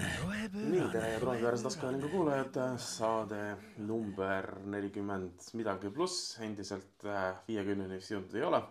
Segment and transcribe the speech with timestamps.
[0.00, 0.70] rohepöörane.
[0.70, 8.36] nii, tere Kroonikaäärse taskuhäälingu kuulajad, saade number nelikümmend midagi pluss, endiselt äh, viiekümneni vist jõudnud
[8.36, 8.62] ei ole,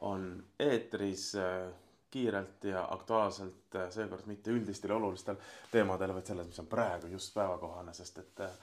[0.00, 0.26] on
[0.60, 1.68] eetris äh,
[2.10, 5.36] kiirelt ja aktuaalselt, seekord mitte üldistel ja olulistel
[5.72, 8.60] teemadel, vaid selles, mis on praegu just päevakohane, sest et äh,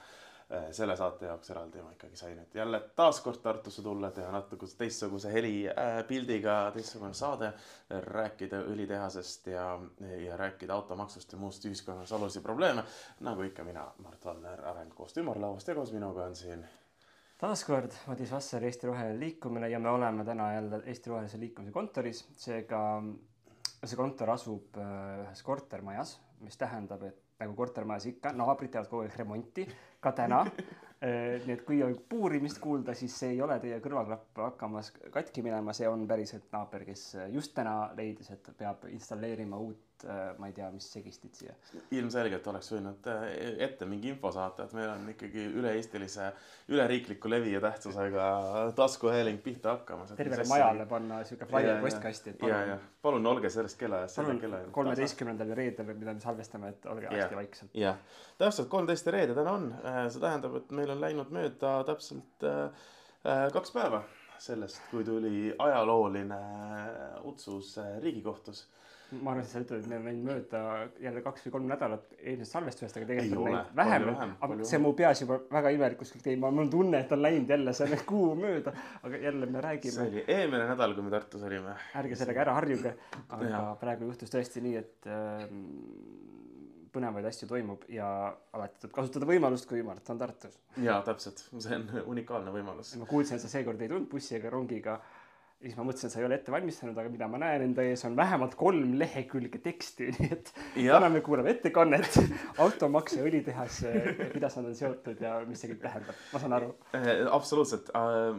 [0.76, 5.32] selle saate jaoks eraldi ma ikkagi sain, et jälle taaskord Tartusse tulla, teha natuke teistsuguse
[5.32, 7.50] helipildiga teistsugune saade,
[8.10, 9.66] rääkida õlitehasest ja,
[10.20, 12.84] ja rääkida automaksust ja muust ühiskonnas olulisi probleeme.
[13.20, 16.64] nagu ikka mina, Mart Valner Arengukoostöö ümarlauast ja koos minuga on siin
[17.40, 22.24] taaskord Madis Vasser, Eesti Roheline Liikumine ja me oleme täna jälle Eesti Rohelise Liikumise kontoris,
[22.36, 23.02] seega
[23.84, 29.04] see kontor asub äh, ühes kortermajas, mis tähendab, et nagu kortermajas ikka, naabrid teevad kogu
[29.04, 29.66] aeg remonti,
[30.04, 30.44] ka täna.
[31.04, 35.74] nii et kui on puurimist kuulda, siis see ei ole teie kõrvaklapp hakkamas katki minema,
[35.76, 37.02] see on päriselt naaber, kes
[37.34, 39.93] just täna leidis, et peab installeerima uut,
[40.38, 41.54] ma ei tea, mis segistit siia.
[41.94, 43.22] ilmselgelt oleks võinud äh,
[43.66, 46.30] ette mingi info saata, et meil on ikkagi üle-eestilise,
[46.74, 48.26] üleriikliku levi ja tähtsusega
[48.76, 50.12] taskuhääling pihta hakkamas.
[50.18, 54.42] tervele majale panna siuke flyer postkasti, et ja, ja palun olge sellest kellaajast palun
[54.74, 57.78] kolmeteistkümnendal ja reedel, mida me salvestame, et olge hästi vaikselt.
[57.84, 58.02] jah,
[58.40, 59.70] täpselt kolmteist reede täna on,
[60.10, 62.68] see tähendab, et meil on läinud mööda täpselt äh,
[63.24, 64.04] äh, kaks päeva
[64.44, 66.38] sellest, kui tuli ajalooline
[67.24, 68.66] otsus äh, Riigikohtus.
[69.22, 70.62] Ma arvan, et sa ütled, et on läinud mööda
[71.02, 74.08] jälle kaks või kolm nädalat eelmisest salvestusest, aga tegelikult on läinud vähem
[74.46, 77.54] aga see mu peas juba väga imelikult kõik teeb, mul on tunne, et on läinud
[77.54, 81.46] jälle see kuu mööda, aga jälle me see räägime, oli eelmine nädal, kui me Tartus
[81.48, 81.76] olime.
[82.02, 82.94] ärge sellega ära harjuge,
[83.28, 83.64] aga Jaa.
[83.80, 85.64] praegu juhtus tõesti nii, et ähm,
[86.94, 88.06] põnevaid asju toimub ja
[88.54, 90.58] alati tuleb kasutada võimalust, kui Mart on Tartus.
[90.82, 92.94] jaa, täpselt, see on unikaalne võimalus.
[93.00, 94.98] ma kuulsin, et sa seekord ei tulnud bussi ega rongiga
[95.64, 97.84] ja siis ma mõtlesin, et sa ei ole ette valmistanud, aga mida ma näen enda
[97.88, 102.18] ees on vähemalt kolm lehekülge teksti, nii et täna me kuulame ettekannet,
[102.64, 103.78] automaks ja õlitehas,
[104.34, 106.70] kuidas nad on seotud ja mis see kõik tähendab, ma saan aru.
[106.98, 107.88] Eh, absoluutselt,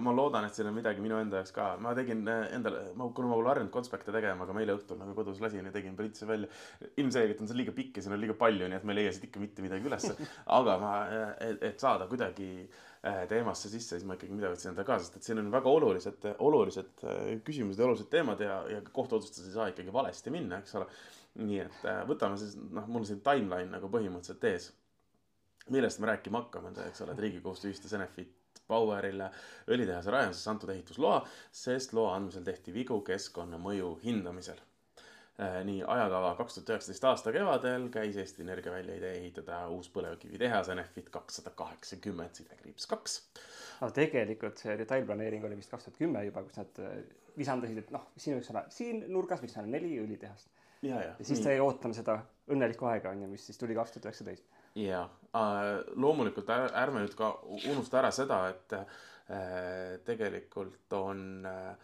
[0.05, 3.09] ma loodan, et siin on midagi minu enda jaoks ka, ma tegin eh, endale, ma,
[3.09, 5.97] kuna ma pole harjunud konspekte tegema, aga ma eile õhtul nagu kodus lasin ja tegin,
[5.97, 6.51] printsin välja.
[6.93, 9.15] ilmselgelt on see liiga pikk ja siin on liiga palju, nii et ma ei leia
[9.15, 10.13] siit ikka mitte midagi ülesse.
[10.59, 10.97] aga ma,
[11.41, 12.83] et saada kuidagi eh,
[13.29, 16.25] teemasse sisse, siis ma ikkagi midagi võtsin enda ka, sest et siin on väga olulised,
[16.45, 20.79] olulised eh, küsimused ja olulised teemad ja, ja kohtuotsustes ei saa ikkagi valesti minna, eks
[20.79, 20.87] ole.
[21.43, 24.71] nii et eh, võtame siis, noh, mul on siin timeline nagu põhimõtteliselt ees
[25.69, 29.29] millest me rääkima hakkame, eks ole, et Riigikohus tühistas Enefit Powerile
[29.69, 31.19] õlitehase rajamiseks antud ehitusloa,
[31.53, 34.61] sest loa andmisel tehti vigu keskkonnamõju hindamisel.
[35.37, 40.69] Nii ajakava kaks tuhat üheksateist aasta kevadel käis Eesti Energia välja idee ehitada uus põlevkivitehas
[40.71, 43.17] Enefit kakssada kaheksakümmend sidekriips kaks.
[43.81, 46.93] aga tegelikult see detailplaneering oli vist kaks tuhat kümme juba, kus nad äh,
[47.37, 50.47] visandasid, et noh, siin võiks olla, siin nurgas võiks olla neli õlitehast.
[50.87, 51.17] ja, ja.
[51.19, 52.21] siis jäi ootama seda
[52.51, 54.47] õnnelikku aega, on ju, mis siis tuli kaks tuhat üheksateist.
[54.79, 55.03] ja
[55.35, 55.67] äh,
[55.99, 57.33] loomulikult är- ärme nüüd ka
[57.73, 61.75] unusta ära seda, et äh, tegelikult on äh,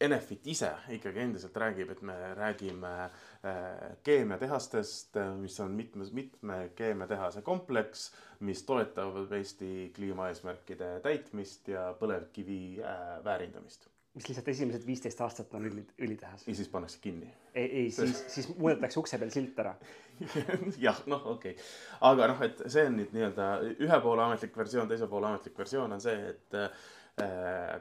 [0.00, 3.60] Enefit ise ikkagi endiselt räägib, et me räägime äh,
[4.06, 8.08] keemiatehastest, mis on mitmes, mitme keemiatehase kompleks,
[8.46, 13.90] mis toetavad Eesti kliimaeesmärkide täitmist ja põlevkivi äh, väärindamist.
[14.14, 16.48] mis lihtsalt esimesed viisteist aastat on õli, õlitehas.
[16.48, 19.74] ja siis pannakse kinni ei, ei, siis, siis muudetakse ukse peal silt ära.
[20.86, 21.68] jah, noh, okei okay..
[22.06, 25.96] aga noh, et see on nüüd nii-öelda ühe poole ametlik versioon, teise poole ametlik versioon
[25.96, 26.58] on see, et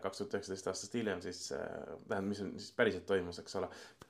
[0.03, 1.65] kaks tuhat üheksateist aastast hiljem siis äh,,
[2.07, 3.69] tähendab, mis on siis päriselt toimus, eks ole.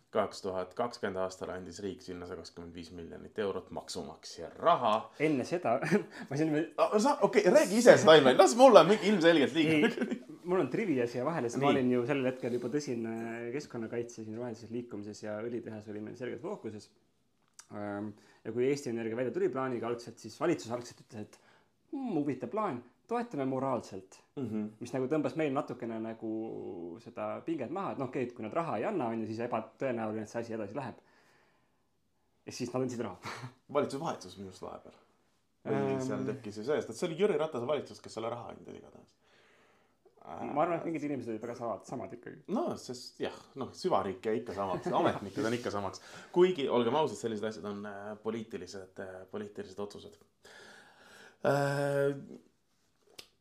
[0.09, 4.94] kaks tuhat kakskümmend aastal andis riik sinna sada kakskümmend viis miljonit eurot maksumaksja raha.
[5.25, 5.75] enne seda,
[6.29, 9.91] ma siin, sa, okei okay,, räägi ise seda timeline, las mulle on mingi ilmselgelt liiga.
[10.50, 13.13] mul on trivia siia vahele, sest ma olin ju sellel hetkel juba tõsine
[13.53, 16.89] keskkonnakaitse siin rohelises liikumises ja õlitehas oli meil selgelt fookuses.
[17.69, 21.38] ja kui Eesti Energia välja tuli plaaniga algselt, siis valitsus algselt ütles, et
[21.91, 24.20] hmm, huvitav plaan, toetame moraalselt.
[24.80, 26.31] mis nagu tõmbas meil natukene nagu
[27.03, 29.42] seda pinget maha, et noh, okei, et kui nad raha ei anna, on ju, siis
[29.44, 31.01] ebatõenäoline, et see asi edasi läheb.
[32.45, 33.36] ja siis nad andsid raha.
[33.78, 35.00] valitsus vahetus minu arust vahepeal.
[35.68, 36.00] Ähm.
[36.06, 39.16] seal tekkis ju sellest, et see oli Jüri Ratase valitsus, kes selle raha andis igatahes.
[40.24, 42.44] ma arvan, et mingid inimesed olid väga samad, samad ikkagi.
[42.56, 46.04] no sest jah, noh, süvariik jäi ikka samaks, ametnikud on ikka samaks.
[46.36, 50.16] kuigi olgem ausad, sellised asjad on äh, poliitilised äh,, poliitilised otsused
[51.44, 52.16] äh,.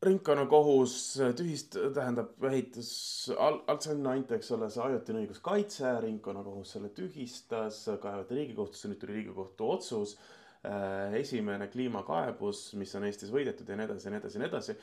[0.06, 0.94] Ringkonnakohus
[1.38, 2.90] tühist, tähendab, ehitus,
[3.34, 9.16] algselt sinna anti, eks ole, see ajutine õiguskaitse, ringkonnakohus selle tühistas, kaevati Riigikohtusse, nüüd tuli
[9.18, 14.38] Riigikohtu otsus äh, esimene kliimakaebus, mis on Eestis võidetud ja nii edasi ja nii edasi
[14.38, 14.78] ja nii edasi.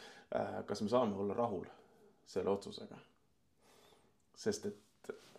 [0.68, 1.68] kas me saame olla rahul
[2.28, 3.00] selle otsusega?
[4.36, 4.82] sest et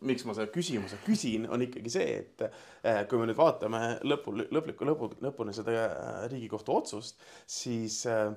[0.05, 4.35] miks ma selle küsimuse küsin, on ikkagi see, et äh, kui me nüüd vaatame lõpu,
[4.53, 8.31] lõpliku lõpu, lõpuni seda äh, Riigikohtu otsust, siis äh,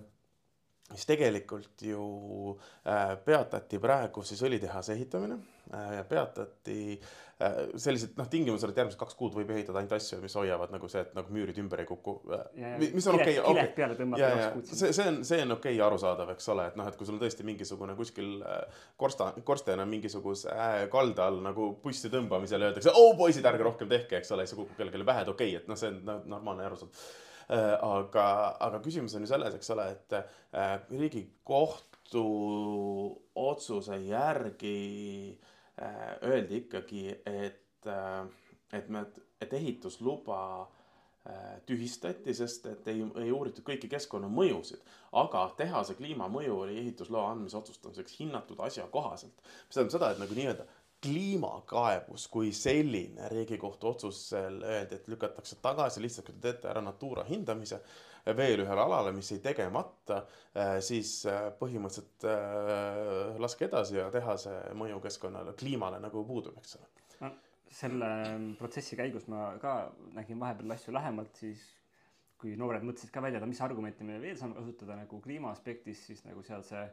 [0.94, 2.03] siis tegelikult ju
[3.25, 5.38] peatati praegu siis õlitehase ehitamine,
[6.09, 6.80] peatati
[7.80, 11.06] sellised noh, tingimused, et järgmised kaks kuud võib ehitada ainult asju, mis hoiavad nagu see,
[11.06, 12.18] et nagu müürid ümber ei kuku.
[12.81, 14.74] mis on okei kiled peale tõmmata kaks kuud.
[14.74, 17.15] see, see on, see on okei okay, arusaadav, eks ole, et noh, et kui sul
[17.15, 18.44] on tõesti mingisugune kuskil
[19.00, 20.57] korsta, korsten on mingisuguse
[20.92, 24.57] kalda all nagu püsti tõmbamisel ja öeldakse, oo poisid, ärge rohkem tehke, eks ole, siis
[24.57, 27.07] see kukub kellelegi pähe, et okei okay,, et noh, see on normaalne arusaadav
[27.50, 28.25] aga,
[28.62, 32.25] aga küsimus on ju selles, eks ole, et äh, riigikohtu
[33.36, 34.75] otsuse järgi
[35.34, 38.28] äh, Äh, öeldi ikkagi, et, äh,
[38.74, 39.06] et me,
[39.42, 44.81] et ehitusluba äh, tühistati, sest et ei, ei uuritud kõiki keskkonnamõjusid.
[45.22, 49.40] aga tehase kliimamõju oli ehitusloa andmise otsustamiseks hinnatud asjakohaselt.
[49.42, 50.68] mis tähendab seda, et nagu nii-öelda
[51.04, 57.24] kliimakaebus kui selline Riigikohtu otsusel öeldi, et lükatakse tagasi lihtsalt, kui te teete ära Natura
[57.28, 57.80] hindamise
[58.38, 60.24] veel ühele alale, mis jäi tegemata,
[60.57, 66.78] äh, siis äh, põhimõtteliselt äh, laske edasi ja tehase mõju keskkonnale, kliimale nagu puudub, eks
[66.80, 66.90] ole.
[67.24, 67.31] no
[67.80, 68.07] selle
[68.57, 71.62] protsessi käigus ma ka nägin vahepeal asju lähemalt, siis
[72.40, 76.24] kui noored mõtlesid ka välja, mis argumente me veel saame kasutada nagu kliima aspektis, siis
[76.25, 76.86] nagu seal see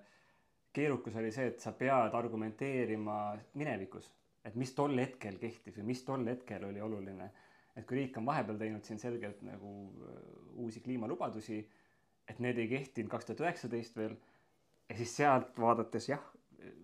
[0.77, 3.19] keerukus oli see, et sa pead argumenteerima
[3.55, 4.13] minevikus,
[4.45, 7.31] et mis tol hetkel kehtis või mis tol hetkel oli oluline
[7.77, 9.73] et kui riik on vahepeal teinud siin selgelt nagu
[10.09, 10.17] äh,
[10.65, 11.61] uusi kliimalubadusi,
[12.27, 14.17] et need ei kehtinud kaks tuhat üheksateist veel,
[14.89, 16.25] ja siis sealt vaadates jah,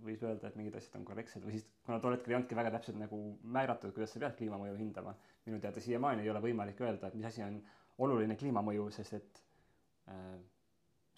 [0.05, 2.75] võis öelda, et mingid asjad on korrektsed või siis kuna tol hetkel ei olnudki väga
[2.75, 3.19] täpselt nagu
[3.57, 5.15] määratud, kuidas sa pead kliimamõju hindama,
[5.47, 7.57] minu teada siiamaani ei ole võimalik öelda, et mis asi on
[8.05, 9.43] oluline kliimamõju, sest et
[10.13, 10.37] äh,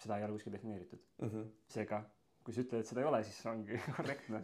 [0.01, 1.27] seda ei ole kuskil defineeritud mm.
[1.27, 1.51] -hmm.
[1.75, 2.01] seega,
[2.45, 4.43] kui sa ütled, et seda ei ole, siis ongi korrektne.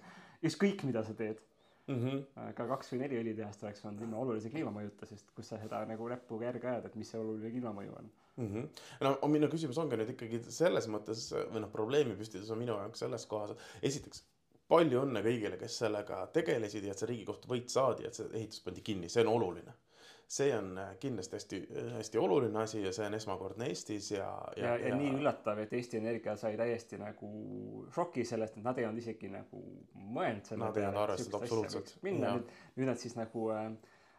[0.50, 1.42] ükskõik, mida sa teed
[1.88, 2.00] mm.
[2.00, 2.54] -hmm.
[2.58, 6.10] ka kaks või neli õlitehast oleks olnud ilma olulise kliimamõjuta, sest kus sa seda nagu
[6.10, 8.48] näpuga järge ajad, et mis see oluline kliimamõju on mm.
[8.48, 8.68] -hmm.
[9.06, 13.26] no minu küsimus ongi nüüd ikkagi selles mõttes või noh, probleemipüstitus on minu jaoks selles
[13.26, 14.26] kohas, esiteks
[14.72, 18.62] palju õnne kõigile, kes sellega tegelesid ja et see Riigikohtu võit saadi, et see ehitus
[18.64, 19.74] pandi kinni, see on oluline
[20.32, 21.58] see on äh, kindlasti hästi,
[21.98, 25.60] hästi oluline asi ja see on esmakordne Eestis ja, ja, ja, ja, ja nii üllatav,
[25.60, 27.32] et Eesti Energia sai täiesti nagu
[27.92, 29.64] šoki sellest, et nad ei olnud isegi nagu
[29.96, 30.78] mõelnud selle nad peale.
[30.78, 31.98] Nad ei olnud arvestanud absoluutselt.
[32.08, 33.68] minna, nüüd, nüüd nad siis nagu äh,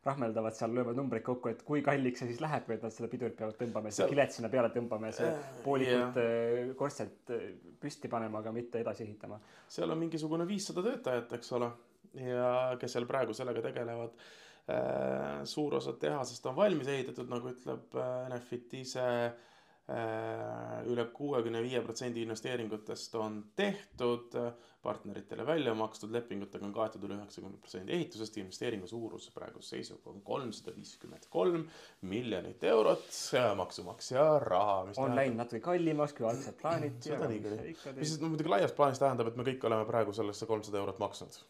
[0.05, 3.38] rahmeldavad seal, löövad numbreid kokku, et kui kalliks see siis läheb, et nad seda pidurit
[3.38, 6.76] peavad tõmbama, seda kilet sinna peale tõmbama ja see äh, poolikult yeah.
[6.76, 7.35] korstent
[7.81, 9.41] püsti panema, aga mitte edasi ehitama.
[9.64, 11.73] seal on mingisugune viissada töötajat, eks ole,
[12.20, 14.38] ja kes seal praegu sellega tegelevad Äh,
[15.44, 21.81] suur osa tehasest on valmis ehitatud, nagu ütleb äh, Enefit ise äh, üle kuuekümne viie
[21.82, 24.37] protsendi investeeringutest on tehtud,
[24.82, 30.23] partneritele välja makstud, lepingutega on kaetud üle üheksakümne protsendi ehitusest, investeeringu suurus praeguse seisuga on
[30.26, 31.67] kolmsada viiskümmend kolm
[32.11, 33.06] miljonit eurot
[33.59, 34.76] maksumaksja raha.
[34.85, 35.17] on tähendab...
[35.19, 37.11] läinud natuke kallimaks, kui algselt plaaniti.
[37.11, 37.67] seda nii küll,
[37.99, 41.03] mis siis no muidugi laias plaanis tähendab, et me kõik oleme praegu sellesse kolmsada eurot
[41.03, 41.43] maksnud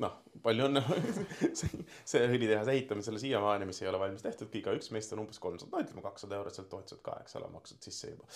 [0.00, 0.82] noh, palju õnne
[1.58, 5.72] see, see õlitehase ehitamisele siiamaani, mis ei ole valmis tehtud, igaüks meist on umbes kolmsada,
[5.74, 8.28] no ütleme kakssada eurot sealt toetused ka, eks ole, maksud sisse juba.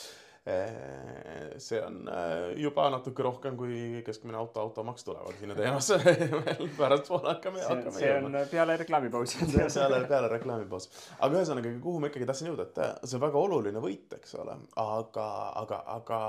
[1.64, 7.31] see on äh, juba natuke rohkem kui keskmine auto, automaks tulevad sinna teemasse veel pärastpoole
[7.31, 10.91] hakkame, hakkame see on peale reklaamipausi peale, peale reklaamipausi.
[11.17, 14.58] aga ühesõnaga, kuhu ma ikkagi tahtsin jõuda, et see on väga oluline võit, eks ole,
[14.84, 15.31] aga,
[15.62, 16.20] aga, aga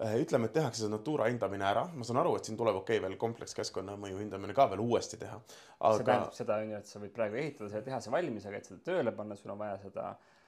[0.00, 3.04] ütleme, et tehakse see Natura hindamine ära, ma saan aru, et siin tuleb okei okay,
[3.04, 5.96] veel komplekskeskkonnamõju hindamine ka veel uuesti teha aga....
[5.96, 8.70] see tähendab seda, on ju, et sa võid praegu ehitada selle tehase valmis, aga et
[8.70, 10.06] seda tööle panna, sul on vaja seda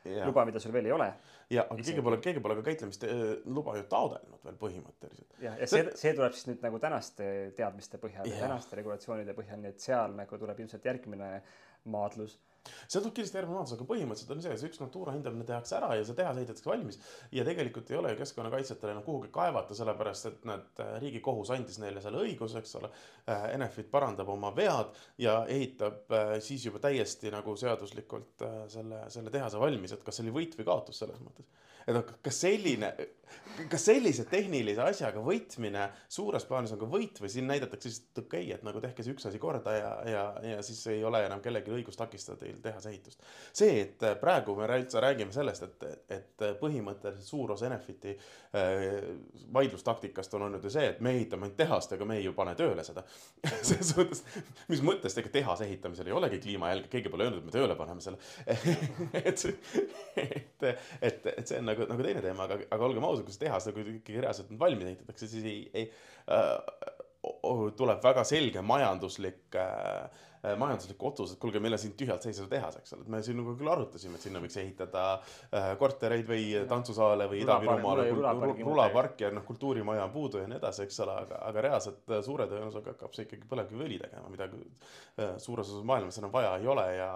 [0.08, 0.26] ja.
[0.26, 1.08] luba, mida sul veel ei ole.
[1.52, 5.36] ja, aga keegi pole, keegi pole ka käitlemisluba ju taotlenud veel põhimõtteliselt.
[5.44, 7.28] jah, ja see, see tuleb siis nüüd nagu tänaste
[7.58, 11.34] teadmiste põhjal ja tänaste regulatsioonide põhjal, nii et seal nagu tuleb ilmselt järgmine
[11.92, 15.76] maadlus seal tuleb kindlasti järgmine maadlus, aga põhimõtteliselt on see, see üks Natura hindamine tehakse
[15.78, 16.98] ära ja see tehas ehitatakse valmis.
[17.34, 21.80] ja tegelikult ei ole ju keskkonnakaitsjatel enam kuhugi kaevata, sellepärast et need äh, riigikohus andis
[21.82, 22.92] neile selle õiguse, eks ole.
[23.26, 29.34] Äh, Enefit parandab oma vead ja ehitab äh, siis juba täiesti nagu seaduslikult selle, selle
[29.34, 31.50] tehase valmis, et kas see oli võit või kaotus selles mõttes
[31.86, 32.92] et noh, kas selline,
[33.70, 38.46] kas sellise tehnilise asjaga võitmine suures plaanis on ka võit või siin näidatakse lihtsalt, okei
[38.46, 41.42] okay,, et nagu tehke see üks asi korda ja, ja, ja siis ei ole enam
[41.44, 43.22] kellelgi õigust takistada teil tehase ehitust.
[43.52, 49.02] see, et praegu me üldse räägime sellest, et, et põhimõtteliselt suur osa Enefiti äh,
[49.54, 52.56] vaidlustaktikast on olnud ju see, et me ehitame ainult tehast, aga me ei ju pane
[52.58, 53.04] tööle seda
[53.68, 54.24] selles mõttes,
[54.72, 58.04] mis mõttes, ega tehase ehitamisel ei olegi kliimajälge, keegi pole öelnud, et me tööle paneme
[58.04, 58.18] selle
[59.22, 59.46] et,
[60.16, 60.66] et,
[61.00, 63.68] et, et see on nagu, nagu teine teema, aga, aga olgem ausad, kui see tehas
[63.70, 65.88] nagu ikkagi reaalselt valmis ehitatakse, siis ei, ei
[66.32, 66.58] äh,
[67.78, 72.48] tuleb väga selge majanduslik äh, Äh, majanduslik otsus, et kuulge, meil on siin tühjalt seisev
[72.50, 76.26] tehas, eks ole, et me siin nagu küll arutasime, et sinna võiks ehitada äh, kortereid
[76.26, 78.08] või tantsusaale või Ida-Virumaale.
[78.58, 82.24] Rulaparki ja noh, kultuurimaja on puudu ja nii edasi, eks ole, aga, aga reaalselt äh,
[82.26, 84.50] suure tõenäosusega hakkab see ikkagi põlevkiviõli tegema, mida
[85.38, 87.10] suures osas maailmas enam vaja ei ole ja,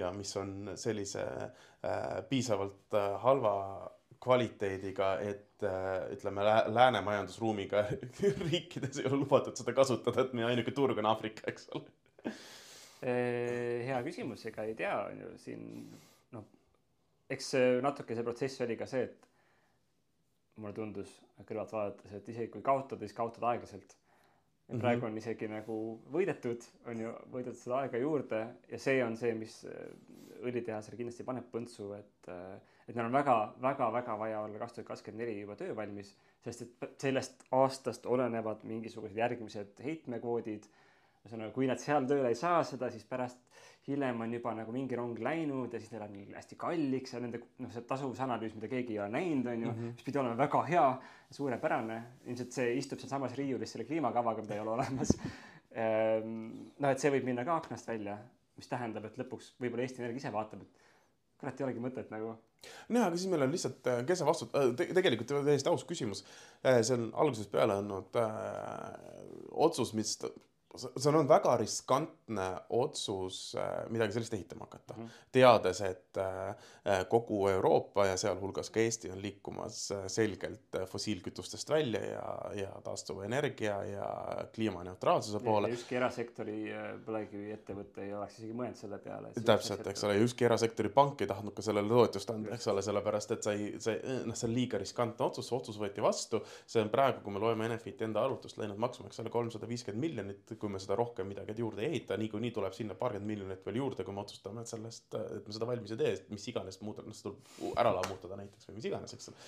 [0.00, 3.58] ja mis on sellise äh, piisavalt äh, halva
[4.20, 5.64] kvaliteediga, et
[6.12, 7.84] ütleme, lääne majandusruumiga
[8.50, 12.32] riikides ei ole lubatud seda kasutada, et meie ainuke turg on Aafrika, eks ole
[13.00, 15.62] Äh, hea küsimus, ega ei tea, on ju siin
[16.34, 16.44] noh,
[17.32, 19.28] eks natuke see protsess oli ka see, et
[20.60, 21.14] mulle tundus
[21.48, 23.96] kõrvalt vaadates, et isegi kui kaotada, siis kaotada aeglaselt.
[24.68, 24.82] ja mhm.
[24.82, 25.78] praegu on isegi nagu
[26.12, 29.80] võidetud, on ju, võidetud seda aega juurde ja see on see, mis äh,
[30.46, 34.78] õlitehasele kindlasti paneb põntsu, et, äh, et neil on väga, väga, väga vaja olla kaks
[34.78, 40.70] tuhat kakskümmend neli juba töövalmis, sest et sellest aastast olenevad mingisugused järgmised heitmekvoodid
[41.20, 43.40] ühesõnaga, kui nad seal tööle ei saa seda, siis pärast
[43.88, 47.40] hiljem on juba nagu mingi rong läinud ja siis neil on hästi kalliks ja nende
[47.60, 49.94] noh, see tasuvusanalüüs, mida keegi ei ole näinud, on ju mm, -hmm.
[49.98, 50.88] mis pidi olema väga hea,
[51.30, 52.02] suurepärane.
[52.26, 55.16] ilmselt see istub sealsamas riiulis selle kliimakavaga, mida ei ole olemas.
[55.70, 56.30] Ehm,
[56.82, 58.16] noh, et see võib minna ka aknast välja,
[58.60, 60.86] mis tähendab, et lõpuks võib-olla Eesti Energia ise vaatab, et
[61.40, 62.34] kurat, ei olegi mõtet nagu
[62.92, 65.86] nojah, aga siis meil on lihtsalt, äh, kes see vastutab äh, te,, tegelikult täiesti aus
[65.88, 66.22] küsimus.
[66.60, 68.28] Äh, see on algusest peale olnud äh,
[69.66, 70.18] otsus, mis
[70.78, 72.46] see on olnud väga riskantne
[72.78, 75.26] otsus äh, midagi sellist ehitama hakata mm, -hmm.
[75.32, 82.04] teades, et äh, kogu Euroopa ja sealhulgas ka Eesti on liikumas äh, selgelt fossiilkütustest välja
[82.04, 84.06] ja, ja taastuvenergia ja
[84.54, 85.68] kliimaneutraalsuse poole.
[85.68, 86.58] ükski erasektori
[87.06, 89.32] põlevkiviettevõte ei oleks isegi mõelnud selle peale.
[89.44, 92.82] täpselt, eks ole, ja ükski erasektori pank ei tahtnud ka sellele toetust anda, eks ole,
[92.82, 96.44] sellepärast et sa ei, see noh, see on liiga riskantne otsus, see otsus võeti vastu,
[96.66, 100.70] see on praegu, kui me loeme Enefiti enda arvutust, läinud ole, kolmsada viiskümmend miljonit kui
[100.72, 104.14] me seda rohkem midagi juurde ei ehita, niikuinii tuleb sinna paarkümmend miljonit veel juurde, kui
[104.16, 107.28] me otsustame, et sellest, et me seda valmis ei tee, mis iganes muud, noh, see
[107.28, 109.44] tuleb ära lammutada näiteks või mis iganes, eks ole.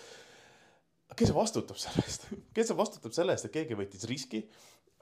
[1.23, 4.43] kes vastutab selle eest, kes vastutab selle eest, et keegi võttis riski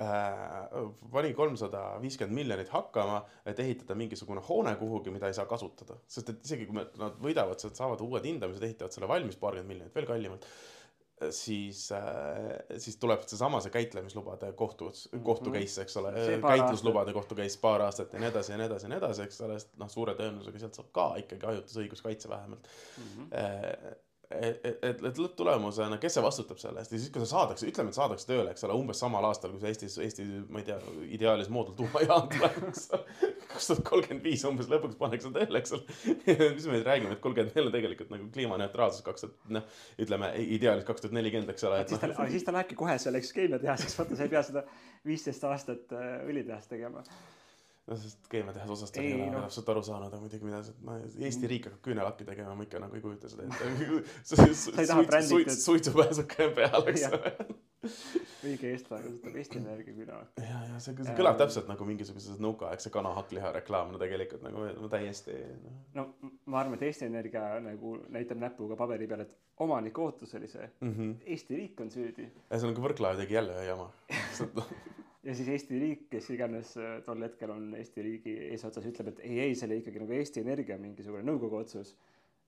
[0.02, 6.00] äh,, pani kolmsada viiskümmend miljonit hakkama, et ehitada mingisugune hoone kuhugi, mida ei saa kasutada,
[6.10, 10.10] sest et isegi kui nad võidavad, saavad uued hindamised, ehitavad selle valmis paarkümmend miljonit veel
[10.10, 10.50] kallimalt
[11.30, 12.02] siis äh,,
[12.78, 14.90] siis tuleb seesama see käitlemislubade kohtu,
[15.22, 15.58] kohtu mhm.
[15.58, 16.12] case, eks ole,
[16.44, 19.42] käitluslubade kohtu case paar aastat ja nii edasi ja nii edasi ja nii edasi, eks
[19.46, 23.10] ole, sest noh, suure tõenäosusega sealt saab ka ikkagi ajutisõiguskaitse vähemalt mm.
[23.16, 23.98] -hmm
[24.30, 27.90] et, et, et, lõpptulemusena, kes see vastutab selle eest ja siis, kui see saadakse, ütleme,
[27.90, 30.78] et saadakse tööle, eks ole, umbes samal aastal, kui see Eestis, Eesti, ma ei tea,
[31.18, 33.29] ideaalis moodultuumajaam tuleb, eks ole.
[33.50, 35.98] Kaks tuhat kolmkümmend viis umbes lõpuks pannakse tööle, eks ole.
[36.56, 40.30] mis me räägime, et kuulge, et meil on tegelikult nagu kliimaneutraalsus kaks tuhat, noh, ütleme
[40.58, 41.82] ideaalis kaks tuhat nelikümmend, eks ole.
[41.88, 44.64] siis ta, aga siis ta lähebki kohe selleks keemiatehaseks, vaata, sa ei pea seda
[45.06, 47.04] viisteist aastat äh, õlitehast tegema
[47.88, 49.40] no sest keemiatehase osast ei ole no.
[49.46, 52.82] täpselt aru saanud, aga muidugi mida see, ma, Eesti riik hakkab küünelakki tegema, ma ikka
[52.82, 53.64] nagu ei kujuta seda ette.
[55.64, 57.32] suitsupääsuke peal, eks ole.
[58.44, 60.44] õige eestlane kasutab Eesti Energia küünelakki.
[60.44, 64.68] ja, ja see, see kõlab täpselt nagu mingisuguses nõukaaegse kana hakkliha reklaam, no tegelikult nagu
[64.68, 65.74] no, täiesti no..
[65.96, 66.06] no
[66.52, 70.68] ma arvan, et Eesti Energia nagu näitab näpuga paberi peal, et omaniku ootus oli see
[70.68, 70.94] mm.
[70.94, 71.16] -hmm.
[71.26, 72.28] Eesti riik on süüdi.
[72.28, 73.90] ja see on nagu Võrklaev tegi jälle ühe jama
[75.26, 79.24] ja siis Eesti riik, kes iganes äh, tol hetkel on Eesti riigi eesotsas, ütleb, et
[79.26, 81.96] ei, ei, see oli ikkagi nagu Eesti Energia mingisugune nõukogu otsus.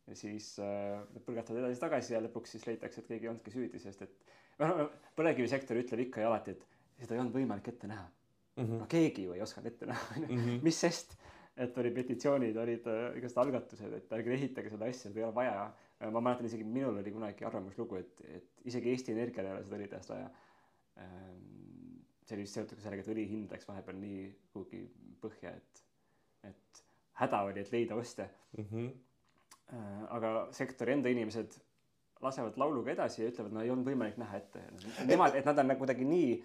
[0.08, 4.02] ja siis äh, põrgatavad edasi-tagasi ja lõpuks siis leitakse, et keegi ei olnudki süüdi, sest
[4.02, 4.88] et noh,
[5.18, 8.64] põlevkivisektor ütleb ikka ja alati, et seda ei olnud võimalik ette näha mm.
[8.64, 8.80] -hmm.
[8.80, 10.58] no keegi ju ei osanud ette näha, onju.
[10.66, 11.14] mis sest,
[11.56, 15.34] et olid petitsioonid, olid äh, igasugused algatused, et ärge ehitage seda asja, seda ei ole
[15.34, 15.72] vaja.
[16.10, 19.76] ma mäletan isegi minul oli kunagi arvamuslugu, et, et isegi Eesti Energial ei ole seda
[19.76, 20.30] õlitehast vaja
[20.98, 21.61] ähm,
[22.26, 24.82] see oli vist seotud ka sellega, et õli hind läks vahepeal nii kuhugi
[25.22, 25.82] põhja, et,
[26.50, 26.82] et
[27.22, 28.66] häda oli, et leida ostja mm.
[28.70, 28.90] -hmm.
[30.16, 31.58] aga sektori enda inimesed
[32.22, 34.62] lasevad lauluga edasi ja ütlevad, no ei olnud võimalik näha ette.
[35.08, 36.36] Nemad, et nad on nagu kuidagi nii,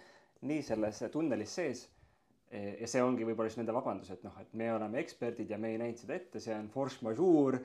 [0.50, 1.88] nii selles tunnelis sees.
[2.80, 5.68] ja see ongi võib-olla siis nende vabandus, et noh, et me oleme eksperdid ja me
[5.68, 7.60] ei näinud seda ette, see on force majeure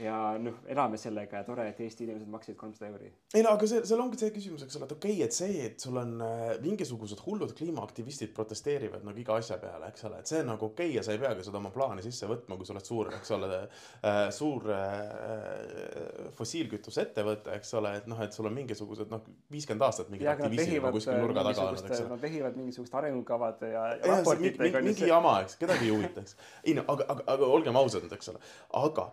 [0.00, 3.10] ja noh, elame sellega ja tore, et Eesti inimesed maksid kolmsada euri.
[3.36, 5.66] ei no aga see, seal ongi see küsimus, eks ole, et okei okay,, et see,
[5.66, 10.32] et sul on äh, mingisugused hullud kliimaaktivistid protesteerivad nagu iga asja peale, eks ole, et
[10.32, 12.68] see on nagu okei okay ja sa ei peagi seda oma plaani sisse võtma, kui
[12.68, 18.48] sa oled suur, eks ole äh,, suur äh, fossiilkütusettevõte, eks ole, et noh, et sul
[18.48, 22.14] on mingisugused noh, viiskümmend aastat mingid aktivistid nagu kuskil nurga taga olnud, eks ole.
[22.14, 24.80] Nad vehivad mingisuguste arengukavade ja, ja raportitega.
[24.88, 26.40] mingi jama, eks, kedagi ei huvita, eks.
[26.64, 28.40] ei no aga, aga, aga olgem ausad eks ole,
[28.80, 29.10] aga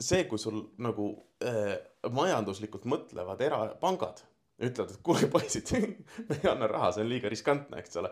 [0.00, 1.10] see, kui sul nagu
[1.44, 1.76] äh,
[2.14, 4.22] majanduslikult mõtlevad erapangad
[4.58, 5.70] ütlevad, et kuulge poisid,
[6.28, 8.10] me ei anna raha, see on liiga riskantne, eks ole.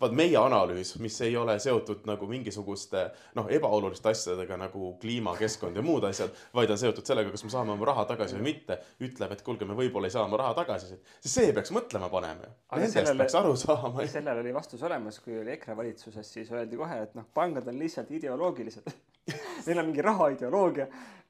[0.00, 3.04] vaat meie analüüs, mis ei ole seotud nagu mingisuguste
[3.36, 7.52] noh, ebaoluliste asjadega nagu kliima, keskkond ja muud asjad, vaid on seotud sellega, kas me
[7.52, 10.56] saame oma raha tagasi või mitte, ütleb, et kuulge, me võib-olla ei saa oma raha
[10.62, 12.54] tagasi, siis see peaks mõtlema panema ju.
[12.74, 14.06] Nendest sellele- peaks aru saama.
[14.08, 17.78] sellele oli vastus olemas, kui oli EKRE valitsuses, siis öeldi kohe, et noh, pangad on
[17.78, 18.88] lihtsalt ideoloogilised.
[19.66, 20.88] Neil on mingi rahaideoloogia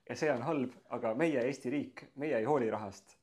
[0.09, 3.17] ja see on halb, aga meie Eesti riik, meie ei hooli rahast.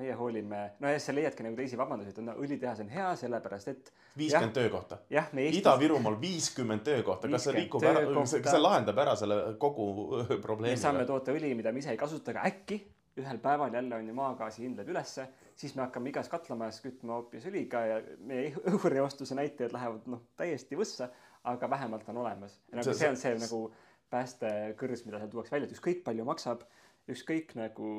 [0.00, 3.10] Meie hoolime, no ja siis sa leiadki nagu teisi vabandusi, et no õlitehas on hea
[3.20, 4.98] sellepärast, et viiskümmend töökohta.
[5.12, 9.16] jah, me Eestis Ida-Virumaal viiskümmend töökohta, kas see 50 rikub ära, kas see lahendab ära
[9.20, 9.86] selle kogu
[10.22, 11.10] me probleemi saame või?
[11.12, 12.80] toota õli, mida me ise ei kasuta, aga äkki
[13.20, 15.26] ühel päeval jälle on ju maagaasi hind läheb ülesse,
[15.60, 20.78] siis me hakkame igas katlamajas kütma hoopis õliga ja meie õhureostuse näitajad lähevad noh, täiesti
[20.80, 21.10] võssa,
[21.52, 22.62] aga vähemalt on olemas.
[22.72, 23.66] nagu See- see on see nagu
[24.12, 26.64] päästekõrs, mida seal tuuakse välja, et ükskõik palju maksab,
[27.12, 27.92] ükskõik nagu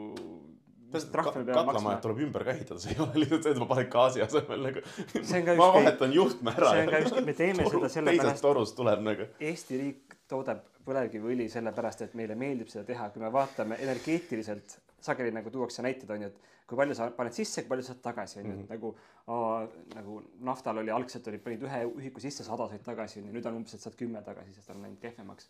[0.93, 1.95] mis trahve me peame katlamajad maksma.
[2.05, 4.85] tuleb ümber käitada, see ei ole lihtsalt see, et ma panen gaasi asemel nagu.
[5.13, 6.71] Ka ma vahetan juhtme ära.
[6.71, 9.27] see on ka just, me teeme seda teisest sellepärast, torust tuleb nagu.
[9.51, 15.31] Eesti riik toodab põlevkiviõli sellepärast, et meile meeldib seda teha, kui me vaatame energeetiliselt, sageli
[15.35, 18.39] nagu tuuakse näiteid on ju, et kui palju sa paned sisse, kui palju saad tagasi
[18.41, 18.93] on ju, et nagu
[19.31, 23.35] aa, nagu naftal oli algselt oli, panid ühe ühiku sisse, sada said tagasi on ju,
[23.37, 25.49] nüüd on umbes, et saad kümme tagasi, sest on läinud kehvemaks.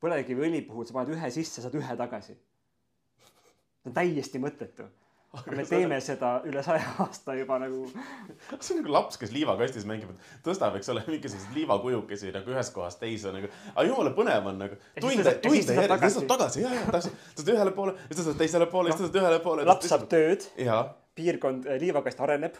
[0.00, 2.36] põlevkiviõli puhul sa paned ühe sisse, saad ühe tagasi.
[3.80, 4.88] See on täiesti mõttetu.
[5.54, 10.10] me teeme seda üle saja aasta juba nagu see on nagu laps, kes liivakastis mängib,
[10.10, 13.50] et tõstab, eks ole, mingisuguseid liivakujukesi nagu ühest kohast teise nagu.
[13.74, 14.80] aga jumala põnev on nagu.
[14.98, 16.18] Tunde, tunde järgi, tagasi.
[16.18, 17.24] tõstad tagasi, ja, ja, täpselt.
[17.38, 19.66] tõstad ühele poole, siis tõstad teisele poole, siis tõstad ühele poole.
[19.70, 20.08] laps saab.
[20.10, 20.50] tööd,
[21.14, 22.58] piirkond, liivakast areneb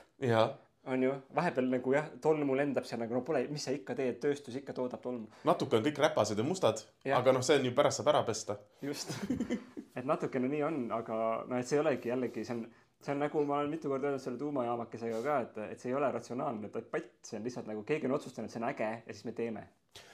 [0.86, 4.16] on ju, vahepeal nagu jah, tolmu lendab seal nagu no pole, mis sa ikka teed,
[4.22, 5.28] tööstus ikka toodab tolmu.
[5.44, 6.80] natuke on kõik räpased ja mustad,
[7.16, 8.56] aga noh, see on ju pärast saab ära pesta.
[8.84, 9.12] just.
[9.98, 11.18] et natukene nii on, aga
[11.48, 12.64] no et see ei olegi jällegi, see on,
[13.00, 15.98] see on nagu ma olen mitu korda öelnud selle tuumajaamakesega ka, et, et see ei
[15.98, 19.28] ole ratsionaalne debatt, see on lihtsalt nagu keegi on otsustanud, see on äge ja siis
[19.28, 19.66] me teeme.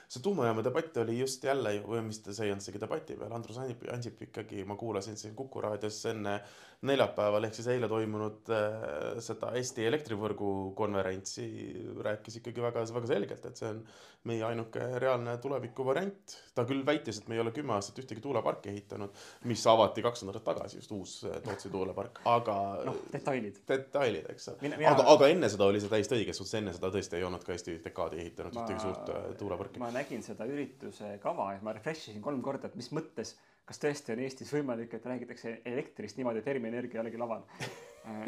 [0.09, 3.15] see tuumajaama debatt oli just jälle ju, või mis ta, see ei olnud isegi debati
[3.19, 6.41] peal, Andrus Ansip, Ansip ikkagi, ma kuulasin siin Kuku raadios enne
[6.87, 11.47] neljapäeval ehk siis eile toimunud äh, seda Eesti elektrivõrgu konverentsi,
[12.05, 13.81] rääkis ikkagi väga, väga selgelt, et see on
[14.27, 16.35] meie ainuke reaalne tulevikuvariant.
[16.55, 19.15] ta küll väitis, et me ei ole kümme aastat ühtegi tuuleparki ehitanud,
[19.49, 23.63] mis avati kaks nädalat tagasi, just uus äh, Tootsi tuulepark, aga noh, detailid.
[23.69, 24.61] detailid, eks ole.
[24.67, 27.27] Mina- mina- aga, aga enne seda oli see täiesti õiges suhtes, enne seda tõesti ei
[27.29, 29.81] olnud ka Eesti dekaadi ehitanud Ma- ühtegi suurt äh, tuuleparki.
[29.81, 33.37] ma nägin seda ürituse kava ja ma refresh isin kolm korda, et mis mõttes,
[33.67, 37.43] kas tõesti on Eestis võimalik, et räägitakse elektrist niimoodi, et Fermi Energia ei olegi laval.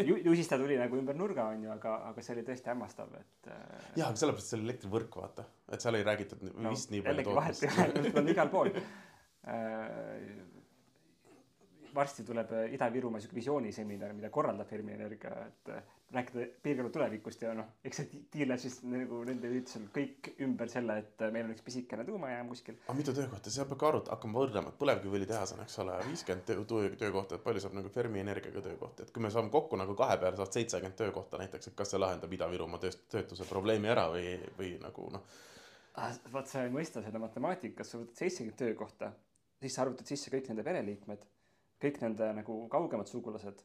[0.08, 2.72] ju, ju siis ta tuli nagu ümber nurga, on ju, aga, aga see oli tõesti
[2.72, 5.46] hämmastav, et äh, jaa, aga sellepärast see oli elektrivõrk, vaata.
[5.70, 8.72] et seal ei räägitud no, no, vist nii palju jällegi vahet on igal pool.
[11.94, 17.42] varsti tuleb äh, Ida-Virumaa sihuke visiooniseminar, mida korraldab Fermi Energia, et äh, rääkida piirkonna tulevikust
[17.44, 21.52] ja noh, eks see tiirleb siis nagu nende üritusel kõik ümber selle, et meil on
[21.52, 22.78] üks pisikene tuumajaam kuskil.
[22.86, 26.46] aga mitu töökohta, seal peab ka arut-, hakkama võrdlema, et põlevkiviõlitehas on, eks ole, viiskümmend
[26.48, 29.76] töö, töö, töökohta, et palju saab nagu Fermi Energiaga töökohti, et kui me saame kokku
[29.80, 33.92] nagu kahe peale saavad seitsekümmend töökohta näiteks, et kas see lahendab Ida-Virumaa tööst-, töötuse probleemi
[33.92, 35.28] ära või, või nagu noh,
[35.98, 39.08] Ah, vot sa ei mõista seda matemaatikat, sa võtad seitsekümmend töökohta,
[39.58, 41.24] siis sa arvutad sisse kõik nende pereliikmed,
[41.82, 43.64] kõik nende nagu kaugemad sugulased,